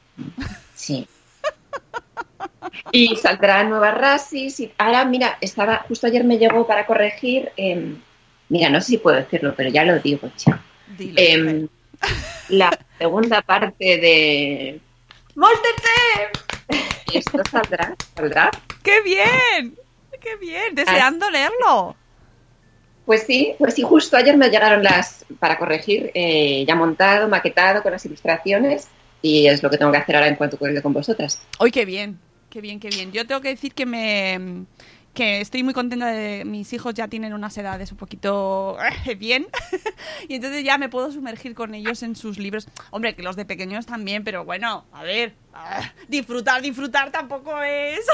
[0.73, 1.05] sí.
[2.91, 4.59] Y saldrá nueva Rasis.
[4.59, 7.51] Y ahora, mira, estaba, justo ayer me llegó para corregir.
[7.57, 7.97] em,
[8.49, 10.61] mira, no sé si puedo decirlo, pero ya lo digo, ya.
[10.97, 11.13] Dilo.
[11.17, 11.67] Em,
[12.49, 14.79] la segunda parte de.
[15.35, 16.81] ¡Monster Team!
[17.13, 17.95] ¿Y esto saldrá?
[18.15, 18.51] ¿Saldrá?
[18.83, 19.77] ¡Qué bien!
[20.19, 20.75] ¡Qué bien!
[20.75, 21.95] Deseando leerlo.
[23.05, 27.81] Pues sí, pues sí, justo ayer me llegaron las para corregir, eh, ya montado, maquetado
[27.81, 28.87] con las ilustraciones.
[29.21, 31.41] Y es lo que tengo que hacer ahora en cuanto cuelgue con vosotras.
[31.59, 32.19] ¡Uy, qué bien!
[32.49, 33.11] ¡Qué bien, qué bien!
[33.11, 34.65] Yo tengo que decir que me...
[35.13, 36.43] que estoy muy contenta de...
[36.45, 39.47] Mis hijos ya tienen unas edades un poquito eh, bien.
[40.27, 42.67] y entonces ya me puedo sumergir con ellos en sus libros.
[42.89, 45.33] Hombre, que los de pequeños también, pero bueno, a ver...
[45.53, 48.05] ah, disfrutar, disfrutar tampoco es...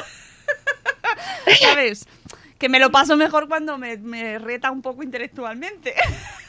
[1.62, 2.06] ¿Sabes?
[2.58, 5.94] Que me lo paso mejor cuando me, me reta un poco intelectualmente.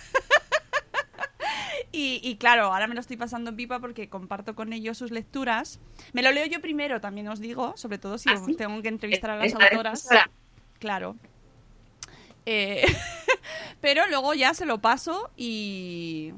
[1.90, 5.10] Y, y claro, ahora me lo estoy pasando en pipa porque comparto con ellos sus
[5.10, 5.80] lecturas.
[6.12, 8.54] Me lo leo yo primero, también os digo, sobre todo si ¿Ah, sí?
[8.54, 10.08] tengo que entrevistar a las Esta vez autoras.
[10.78, 11.16] Claro.
[12.46, 12.82] Eh,
[13.80, 16.32] pero luego ya se lo paso y,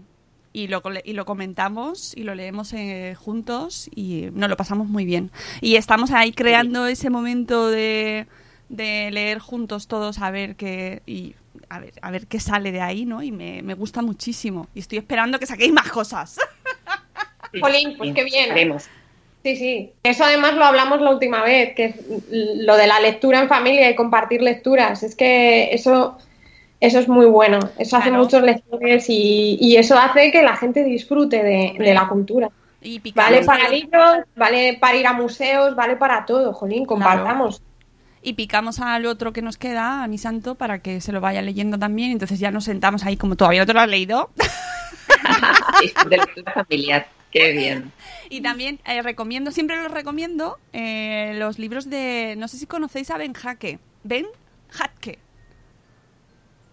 [0.52, 5.04] y, lo, y lo comentamos y lo leemos eh, juntos y nos lo pasamos muy
[5.04, 5.30] bien.
[5.60, 8.26] Y estamos ahí creando ese momento de,
[8.68, 11.34] de leer juntos todos a ver qué y
[11.70, 13.22] a ver, a ver qué sale de ahí, ¿no?
[13.22, 14.66] Y me, me gusta muchísimo.
[14.74, 16.38] Y estoy esperando que saquéis más cosas.
[17.60, 18.50] Jolín, pues qué bien.
[18.50, 18.88] Haremos.
[19.44, 19.92] Sí, sí.
[20.02, 21.94] Eso además lo hablamos la última vez, que es
[22.28, 25.02] lo de la lectura en familia y compartir lecturas.
[25.02, 26.18] Es que eso,
[26.80, 27.60] eso es muy bueno.
[27.78, 32.08] Eso hace muchos lectores y, y eso hace que la gente disfrute de, de la
[32.08, 32.50] cultura.
[32.82, 37.62] Y Vale para libros, vale para ir a museos, vale para todo, Jolín, compartamos.
[38.22, 41.40] Y picamos al otro que nos queda, a mi santo, para que se lo vaya
[41.42, 42.10] leyendo también.
[42.12, 44.30] Entonces ya nos sentamos ahí, como todavía no te lo has leído.
[45.80, 47.08] Sí, de lectura familiar.
[47.30, 47.92] Qué bien.
[48.28, 52.34] Y también eh, recomiendo, siempre los recomiendo, eh, los libros de.
[52.38, 53.78] No sé si conocéis a Ben Hake.
[54.02, 54.26] Ben
[54.78, 55.18] Hatke.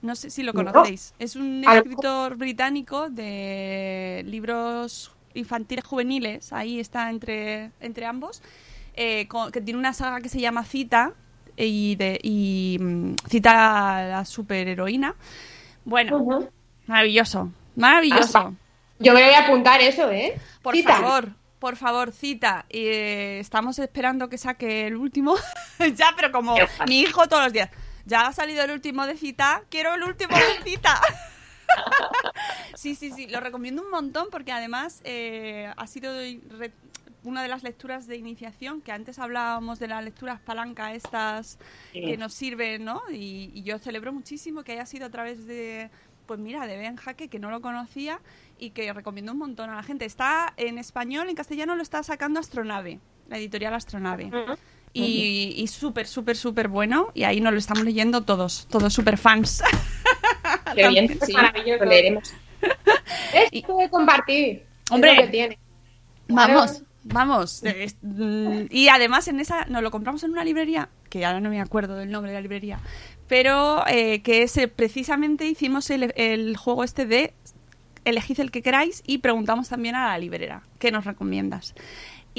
[0.02, 0.64] No sé si lo No.
[0.72, 1.14] conocéis.
[1.20, 6.52] Es un escritor británico de libros infantiles juveniles.
[6.54, 8.42] Ahí está entre, entre ambos.
[9.00, 11.14] eh, con- que tiene una saga que se llama Cita.
[11.58, 15.16] Y, de, y mm, cita a la superheroína.
[15.86, 16.50] Bueno,
[16.86, 17.50] maravilloso.
[17.76, 18.38] Maravilloso.
[18.40, 18.52] Ah,
[19.00, 20.40] Yo me voy a apuntar eso, ¿eh?
[20.62, 20.98] Por Cita.
[20.98, 21.30] favor,
[21.60, 22.66] por favor, cita.
[22.70, 25.36] Eh, estamos esperando que saque el último.
[25.96, 26.56] ya, pero como
[26.88, 27.70] mi hijo todos los días.
[28.06, 29.64] Ya ha salido el último de cita.
[29.70, 31.00] Quiero el último de cita.
[32.76, 33.28] sí, sí, sí.
[33.28, 36.12] Lo recomiendo un montón porque además eh, ha sido
[37.24, 41.60] una de las lecturas de iniciación que antes hablábamos de las lecturas palanca estas
[41.92, 42.02] Sí.
[42.06, 43.02] que nos sirven, ¿no?
[43.12, 45.90] Y, y yo celebro muchísimo que haya sido a través de,
[46.26, 48.22] pues mira, de Ben Jaque, que no lo conocía
[48.60, 50.06] y que recomiendo un montón a la gente.
[50.06, 54.32] Está en español, en castellano lo está sacando Astronave, la editorial Astronave.
[54.94, 57.10] Y, y súper, súper, súper bueno.
[57.14, 59.62] Y ahí nos lo estamos leyendo todos, todos súper fans.
[60.76, 61.84] Qué bien, sí, maravilloso.
[61.84, 62.34] lo leeremos.
[63.52, 64.64] Esto de compartir.
[64.86, 65.16] es Hombre.
[65.16, 65.60] lo que tiene.
[66.28, 67.64] Vamos, vamos.
[68.70, 71.96] Y además en esa nos lo compramos en una librería, que ahora no me acuerdo
[71.96, 72.80] del nombre de la librería,
[73.28, 77.34] pero eh, que es eh, precisamente hicimos el, el juego este de
[78.04, 81.76] elegid el que queráis y preguntamos también a la librera, ¿qué nos recomiendas?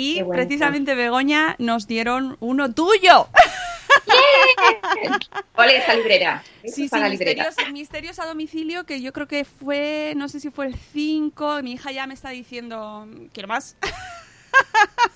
[0.01, 3.27] Y precisamente Begoña nos dieron uno tuyo.
[5.57, 6.45] Ole, esa librera.
[6.63, 7.47] Eso Sí, sí, para la librera.
[7.47, 11.63] misterios, misterios a domicilio, que yo creo que fue, no sé si fue el 5,
[11.65, 13.77] mi hija ya me está diciendo, quiero más.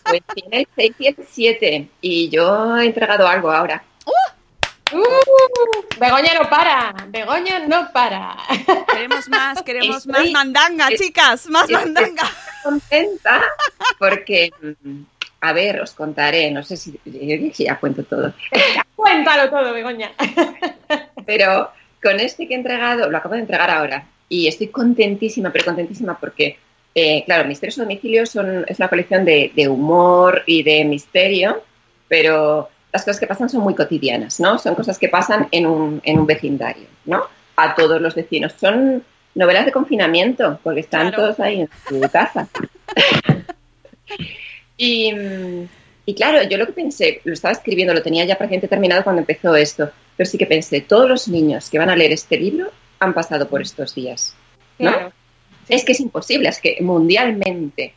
[0.02, 1.88] Pues tiene el 6 y el 7.
[2.00, 3.84] Y yo he entregado algo ahora.
[4.92, 6.94] Uh, Begoña no para.
[7.08, 8.36] Begoña no para.
[8.92, 12.22] Queremos más, queremos Estoy- más mandanga, es- chicas, más es- mandanga.
[12.62, 13.42] contenta
[13.98, 14.50] porque,
[15.40, 18.32] a ver, os contaré, no sé si, yo ya cuento todo,
[18.94, 20.12] Cuéntalo todo, Begoña.
[21.26, 21.70] pero
[22.02, 26.18] con este que he entregado, lo acabo de entregar ahora y estoy contentísima, pero contentísima
[26.18, 26.58] porque,
[26.94, 31.62] eh, claro, Misterios a Domicilio son, es una colección de, de humor y de misterio,
[32.08, 34.58] pero las cosas que pasan son muy cotidianas, ¿no?
[34.58, 37.24] Son cosas que pasan en un, en un vecindario, ¿no?
[37.56, 38.52] A todos los vecinos.
[38.60, 39.02] Son
[39.34, 41.22] novelas de confinamiento, porque están Claro.
[41.22, 42.48] todos ahí en su casa.
[44.76, 45.12] y,
[46.04, 49.20] y claro, yo lo que pensé, lo estaba escribiendo, lo tenía ya prácticamente terminado cuando
[49.20, 52.70] empezó esto, pero sí que pensé, todos los niños que van a leer este libro
[52.98, 54.34] han pasado por estos días.
[54.78, 54.90] ¿no?
[54.90, 55.12] Claro.
[55.68, 57.94] Es que es imposible, es que mundialmente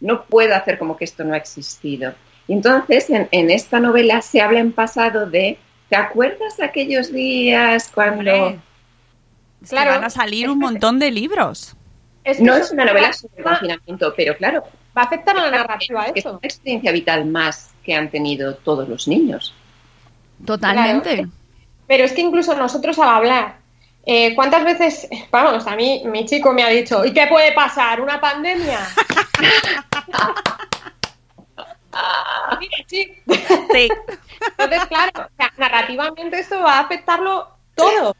[0.00, 2.12] no puedo hacer como que esto no ha existido.
[2.48, 7.12] Y entonces en, en esta novela se habla en pasado de, ¿te acuerdas de aquellos
[7.12, 8.32] días cuando...
[8.32, 8.58] Hombre,
[9.62, 9.90] es que Claro.
[9.92, 11.74] van a salir un montón de libros.
[12.22, 14.62] Es que No es una novela sobre va, confinamiento, pero claro,
[14.96, 16.30] va a afectar a la narrativa es eso.
[16.32, 19.54] una experiencia vital más que han tenido todos los niños.
[20.44, 21.14] Totalmente.
[21.14, 21.30] Claro.
[21.86, 23.56] Pero es que incluso nosotros al hablar,
[24.06, 28.00] eh, ¿cuántas veces, vamos, a mí mi chico me ha dicho, ¿y qué puede pasar?
[28.02, 28.80] ¿Una pandemia?
[32.60, 33.12] Sí, sí.
[33.72, 33.88] Sí.
[34.58, 38.16] Entonces, claro, o sea, narrativamente esto va a afectarlo todo.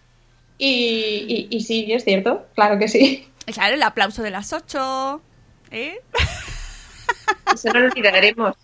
[0.59, 3.29] Y, y, y sí, es cierto, claro que sí.
[3.53, 5.21] Claro, el aplauso de las 8.
[5.71, 6.01] ¿Eh?
[7.53, 8.55] Eso no lo olvidaremos.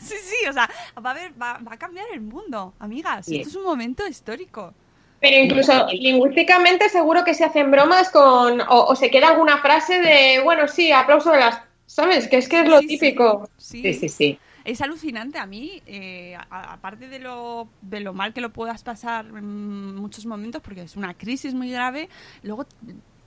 [0.00, 0.68] Sí, sí, o sea,
[1.04, 3.26] va a, haber, va, va a cambiar el mundo, amigas.
[3.26, 3.36] Sí.
[3.36, 4.74] Esto es un momento histórico.
[5.20, 10.00] Pero incluso lingüísticamente seguro que se hacen bromas con, o, o se queda alguna frase
[10.00, 12.28] de, bueno, sí, aplauso de las, ¿sabes?
[12.28, 12.86] Que es que es lo sí.
[12.86, 13.48] típico.
[13.56, 14.38] Sí, Sí, sí, sí.
[14.64, 19.26] Es alucinante a mí, eh, aparte de lo, de lo mal que lo puedas pasar
[19.26, 22.08] en muchos momentos, porque es una crisis muy grave,
[22.42, 22.66] luego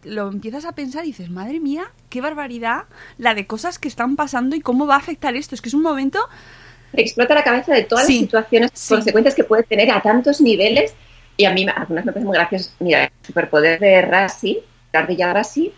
[0.04, 2.86] lo empiezas a pensar y dices, madre mía, qué barbaridad
[3.18, 5.56] la de cosas que están pasando y cómo va a afectar esto.
[5.56, 6.20] Es que es un momento...
[6.94, 8.94] Explota la cabeza de todas Sí, las situaciones, sí.
[8.96, 10.94] consecuencias que puede tener a tantos niveles.
[11.38, 12.76] Y a mí algunas me parecen muy graciosas.
[12.80, 14.60] Mira, el superpoder de Rassi,
[14.94, 15.74] Ardilla Rassi,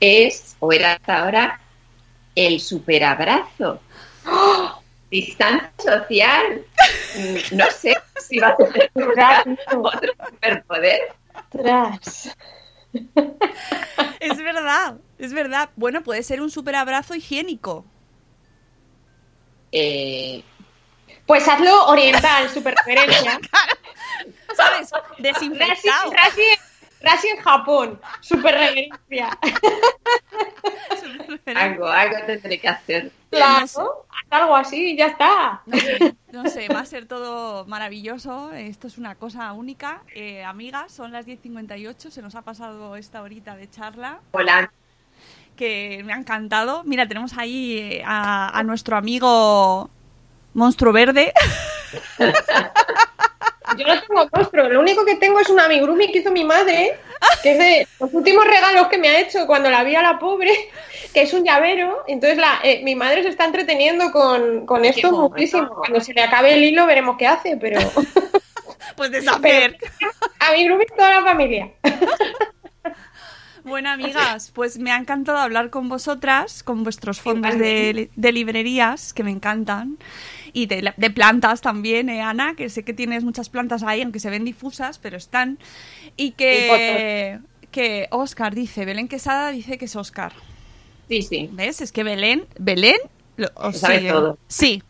[0.00, 1.60] es, o era hasta ahora,
[2.34, 3.80] el superabrazo.
[4.26, 4.49] ¡Oh!
[5.10, 6.64] Distancia social.
[7.16, 8.90] Mm, No sé si va a tener
[9.82, 11.00] otro superpoder.
[11.34, 12.36] Ostras.
[14.20, 15.70] Es verdad, es verdad.
[15.76, 17.84] Bueno, puede ser un super abrazo higiénico.
[19.72, 20.42] Eh,
[21.26, 23.38] Pues hazlo oriental, super referencia.
[24.56, 24.90] ¿Sabes?
[25.18, 26.12] Desinfectado.
[27.02, 29.38] Rasi en Japón, super referencia.
[31.54, 33.10] algo, algo tendré que hacer.
[33.30, 35.62] Claro, haz algo así y ya está.
[35.66, 38.52] No sé, no sé, va a ser todo maravilloso.
[38.52, 40.02] Esto es una cosa única.
[40.14, 44.72] Eh, amigas, son las 10.58, se nos ha pasado esta horita de charla Hola.
[45.56, 46.82] que me ha encantado.
[46.84, 49.88] Mira, tenemos ahí eh, a, a nuestro amigo
[50.54, 51.32] Monstruo Verde.
[53.76, 56.98] Yo no tengo monstruo, lo único que tengo es un amigurumi que hizo mi madre,
[57.42, 60.18] que es de los últimos regalos que me ha hecho cuando la vi a la
[60.18, 60.52] pobre,
[61.12, 62.04] que es un llavero.
[62.06, 65.68] Entonces la, eh, mi madre se está entreteniendo con, con esto muchísimo.
[65.68, 67.78] Cuando se le acabe el hilo veremos qué hace, pero
[68.96, 69.76] Pues deshacer.
[70.40, 71.70] amigurumi toda la familia.
[73.62, 79.12] Bueno, amigas, pues me ha encantado hablar con vosotras, con vuestros fondos de, de librerías,
[79.12, 79.98] que me encantan,
[80.52, 82.54] y de, la- de plantas también, ¿eh, Ana?
[82.56, 85.58] Que sé que tienes muchas plantas ahí, aunque se ven difusas, pero están.
[86.16, 87.38] Y que,
[87.70, 90.32] que Oscar dice, Belén Quesada dice que es Oscar.
[91.08, 91.48] Sí, sí.
[91.52, 91.80] ¿Ves?
[91.80, 92.96] Es que Belén, Belén
[93.72, 94.10] sabe sigue.
[94.10, 94.38] todo.
[94.48, 94.82] Sí,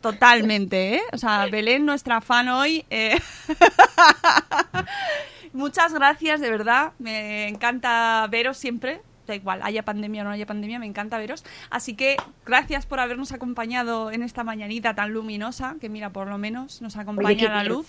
[0.00, 1.02] totalmente, ¿eh?
[1.12, 2.84] O sea, Belén, nuestra fan hoy.
[2.90, 3.18] eh,
[5.52, 6.92] Muchas gracias, de verdad.
[6.98, 9.00] Me encanta veros siempre.
[9.26, 11.44] Da igual, haya pandemia o no haya pandemia, me encanta veros.
[11.70, 16.38] Así que gracias por habernos acompañado en esta mañanita tan luminosa, que mira, por lo
[16.38, 17.86] menos nos acompaña la luz,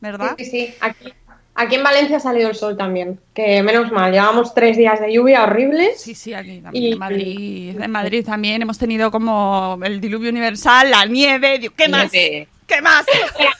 [0.00, 0.34] ¿verdad?
[0.38, 1.12] Sí, sí, aquí,
[1.54, 5.12] aquí en Valencia ha salido el sol también, que menos mal, llevamos tres días de
[5.12, 6.00] lluvia horribles.
[6.00, 10.90] Sí, sí, aquí también, en Madrid, en Madrid también hemos tenido como el diluvio universal,
[10.90, 12.12] la nieve, ¿qué más?
[12.12, 12.48] Nieve.
[12.66, 13.04] ¿Qué más?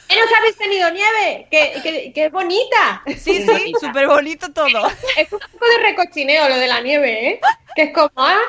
[0.09, 3.03] Menos habéis tenido nieve, que, que, que es bonita.
[3.05, 4.87] Sí, sí, súper bonito todo.
[5.17, 7.41] Es un poco de recochineo lo de la nieve, ¿eh?
[7.75, 8.39] Que es como, ah,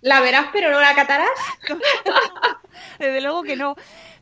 [0.00, 1.28] la verás pero no la catarás.
[2.98, 3.76] Desde luego que no.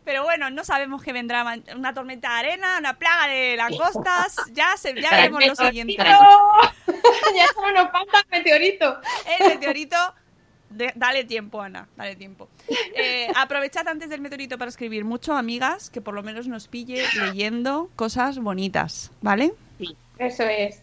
[0.04, 4.36] Pero bueno, no sabemos que vendrá una tormenta de arena, una plaga de langostas.
[4.52, 5.96] Ya, se, ya veremos lo siguiente.
[5.96, 9.00] ya solo nos falta el meteorito.
[9.38, 9.96] El meteorito.
[10.74, 12.48] De- dale tiempo, Ana, dale tiempo.
[12.96, 17.02] Eh, aprovechad antes del meteorito para escribir mucho, amigas, que por lo menos nos pille
[17.22, 19.52] leyendo cosas bonitas, ¿vale?
[20.18, 20.80] Eso es.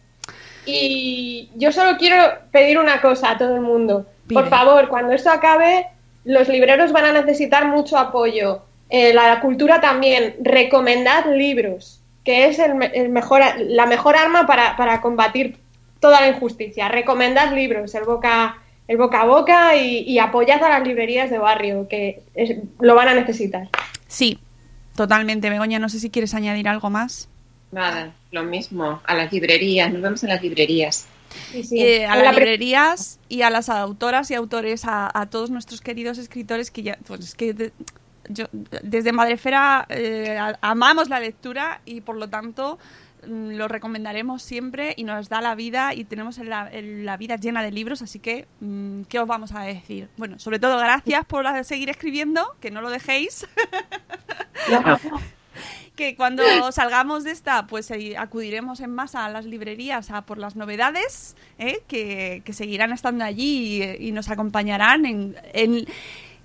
[0.66, 2.16] Y yo solo quiero
[2.52, 4.06] pedir una cosa a todo el mundo.
[4.32, 5.86] Por favor, cuando esto acabe,
[6.24, 8.62] los libreros van a necesitar mucho apoyo.
[8.90, 10.36] Eh, la cultura también.
[10.42, 15.56] Recomendad libros, que es el, el mejor, la mejor arma para, para combatir
[15.98, 16.88] toda la injusticia.
[16.88, 21.38] Recomendad libros, el boca, el boca a boca y, y apoyad a las librerías de
[21.38, 23.68] barrio, que es- lo van a necesitar.
[24.08, 24.38] Sí,
[24.96, 25.48] totalmente.
[25.50, 27.28] Begoña, no sé si quieres añadir algo más.
[27.70, 29.00] Nada, lo mismo.
[29.04, 31.06] A las librerías, nos vemos en las librerías.
[31.50, 31.80] Sí, sí.
[31.82, 35.80] Eh, a las la librerías y a las autoras y autores, a, a todos nuestros
[35.80, 37.72] queridos escritores que ya, pues es que de-
[38.28, 42.78] yo, desde Madrefera eh, amamos la lectura y por lo tanto
[43.26, 47.62] lo recomendaremos siempre y nos da la vida y tenemos en la, la vida llena
[47.62, 50.08] de libros, así que mm, ¿qué os vamos a decir?
[50.16, 53.46] Bueno, sobre todo gracias por seguir escribiendo, que no lo dejéis.
[55.96, 56.42] que cuando
[56.72, 61.36] salgamos de esta, pues eh, acudiremos en masa a las librerías a por las novedades,
[61.58, 61.82] ¿eh?
[61.86, 65.86] que, que seguirán estando allí y, y nos acompañarán en, en-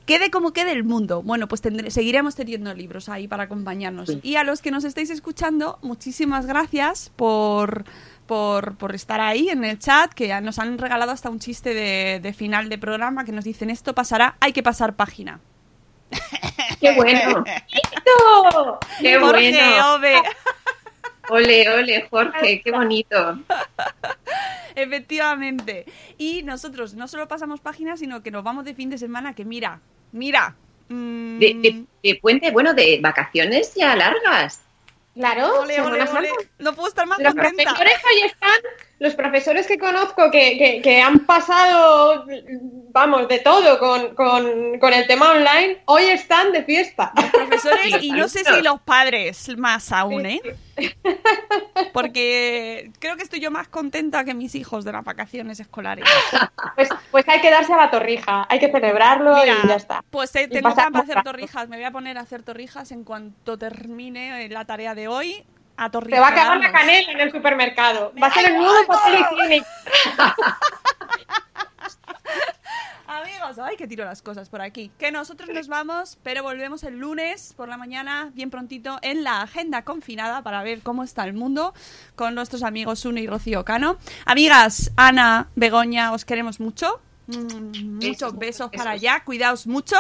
[0.08, 1.22] quede como quede el mundo.
[1.22, 4.18] Bueno, pues tendré- seguiremos teniendo libros ahí para acompañarnos.
[4.24, 7.84] Y a los que nos estáis escuchando, muchísimas gracias por,
[8.26, 11.76] por, por estar ahí en el chat, que ya nos han regalado hasta un chiste
[11.76, 15.40] de, de final de programa que nos dicen esto pasará, hay que pasar página.
[16.80, 17.44] ¡Qué bueno!
[17.44, 18.80] ¡No!
[19.02, 19.94] ¡Qué Jorge, bueno!
[19.96, 20.16] Ove.
[21.30, 23.40] Ole, ole, Jorge, qué bonito.
[24.76, 25.86] Efectivamente.
[26.18, 29.44] Y nosotros no solo pasamos páginas, sino que nos vamos de fin de semana que
[29.44, 29.82] mira,
[30.12, 30.56] mira.
[30.90, 34.62] mm, De, de- de puente, bueno, de vacaciones ya largas.
[35.14, 36.30] Claro, ole, ole, ole.
[36.60, 37.74] No puedo estar más Los contenta.
[37.74, 38.60] hoy están,
[39.00, 42.26] los profesores que conozco que, que- que han pasado,
[42.92, 47.12] vamos, de todo con, con- con el tema online, hoy están de fiesta.
[47.16, 50.42] Los profesores y no sé si los padres más aún, ¿eh?
[51.94, 56.06] Porque creo que estoy yo más contenta que mis hijos de las vacaciones escolares.
[56.76, 60.04] Pues, pues hay que darse a la torrija, hay que celebrarlo Mira, y ya está.
[60.10, 61.70] Pues eh, tengo para hacer torrijas.
[61.70, 65.44] Me voy a poner a hacer torrijas en cuanto termine eh, la tarea de hoy.
[65.78, 68.12] A Te va a acabar la canela en el supermercado.
[68.22, 69.68] Va a ser el nuevo papel higiénico.
[73.08, 74.92] Amigos, ay, que tiro las cosas por aquí.
[74.98, 79.42] Que nosotros nos vamos, pero volvemos el lunes por la mañana, bien prontito, en la
[79.44, 81.74] agenda confinada para ver cómo está el mundo
[82.16, 83.98] con nuestros amigos Uno y Rocío Cano.
[84.26, 87.00] Amigas, Ana, Begoña, os queremos mucho.
[87.28, 89.96] Mm, Muchos besos para allá, cuidaos mucho.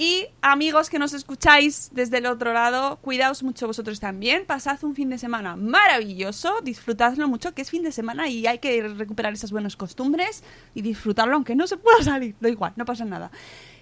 [0.00, 4.46] Y amigos que nos escucháis desde el otro lado, cuidaos mucho vosotros también.
[4.46, 8.60] Pasad un fin de semana maravilloso, disfrutadlo mucho, que es fin de semana y hay
[8.60, 12.36] que recuperar esas buenas costumbres y disfrutarlo aunque no se pueda salir.
[12.38, 13.32] Da igual, no pasa nada.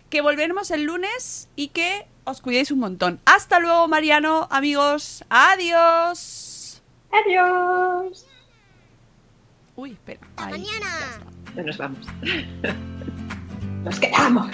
[0.08, 3.20] Que volveremos el lunes y que os cuidéis un montón.
[3.26, 5.22] Hasta luego, Mariano, amigos.
[5.28, 6.82] Adiós.
[7.12, 8.26] Adiós.
[9.76, 10.26] Uy, espera.
[10.38, 10.86] Hasta ahí, mañana.
[10.88, 11.56] ya está.
[11.56, 12.06] Ya nos vamos.
[13.86, 14.50] Nos quedamos.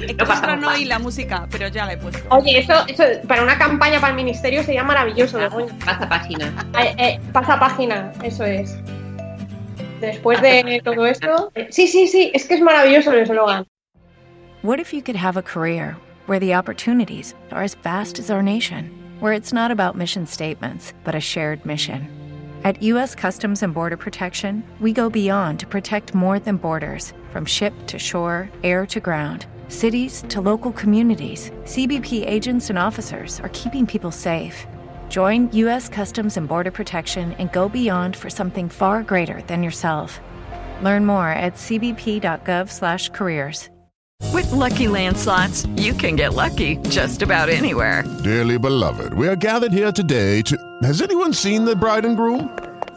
[0.00, 2.20] Extra no y la música, pero ya la he puesto.
[2.28, 5.38] Oye, eso, eso para una campaña para el ministerio sería maravilloso.
[5.38, 5.74] Begoña.
[5.82, 6.52] Pasa página.
[6.78, 8.76] Eh, eh, pasa página, eso es.
[10.02, 11.50] Después de todo esto.
[11.54, 13.66] eh, Sí, sí, sí, es que es maravilloso el eslogan.
[14.62, 18.42] What if you could have a career where the opportunities are as vast as our
[18.42, 22.08] nation, where it's not about mission statements, but a shared mission?
[22.62, 23.14] At U.S.
[23.14, 27.98] Customs and Border Protection, we go beyond to protect more than borders from ship to
[27.98, 29.46] shore, air to ground.
[29.68, 34.66] Cities to local communities, CBP agents and officers are keeping people safe.
[35.08, 35.88] Join U.S.
[35.88, 40.20] Customs and Border Protection and go beyond for something far greater than yourself.
[40.82, 43.70] Learn more at cbp.gov/careers.
[44.32, 48.04] With Lucky Land slots, you can get lucky just about anywhere.
[48.22, 50.56] Dearly beloved, we are gathered here today to.
[50.82, 52.56] Has anyone seen the bride and groom?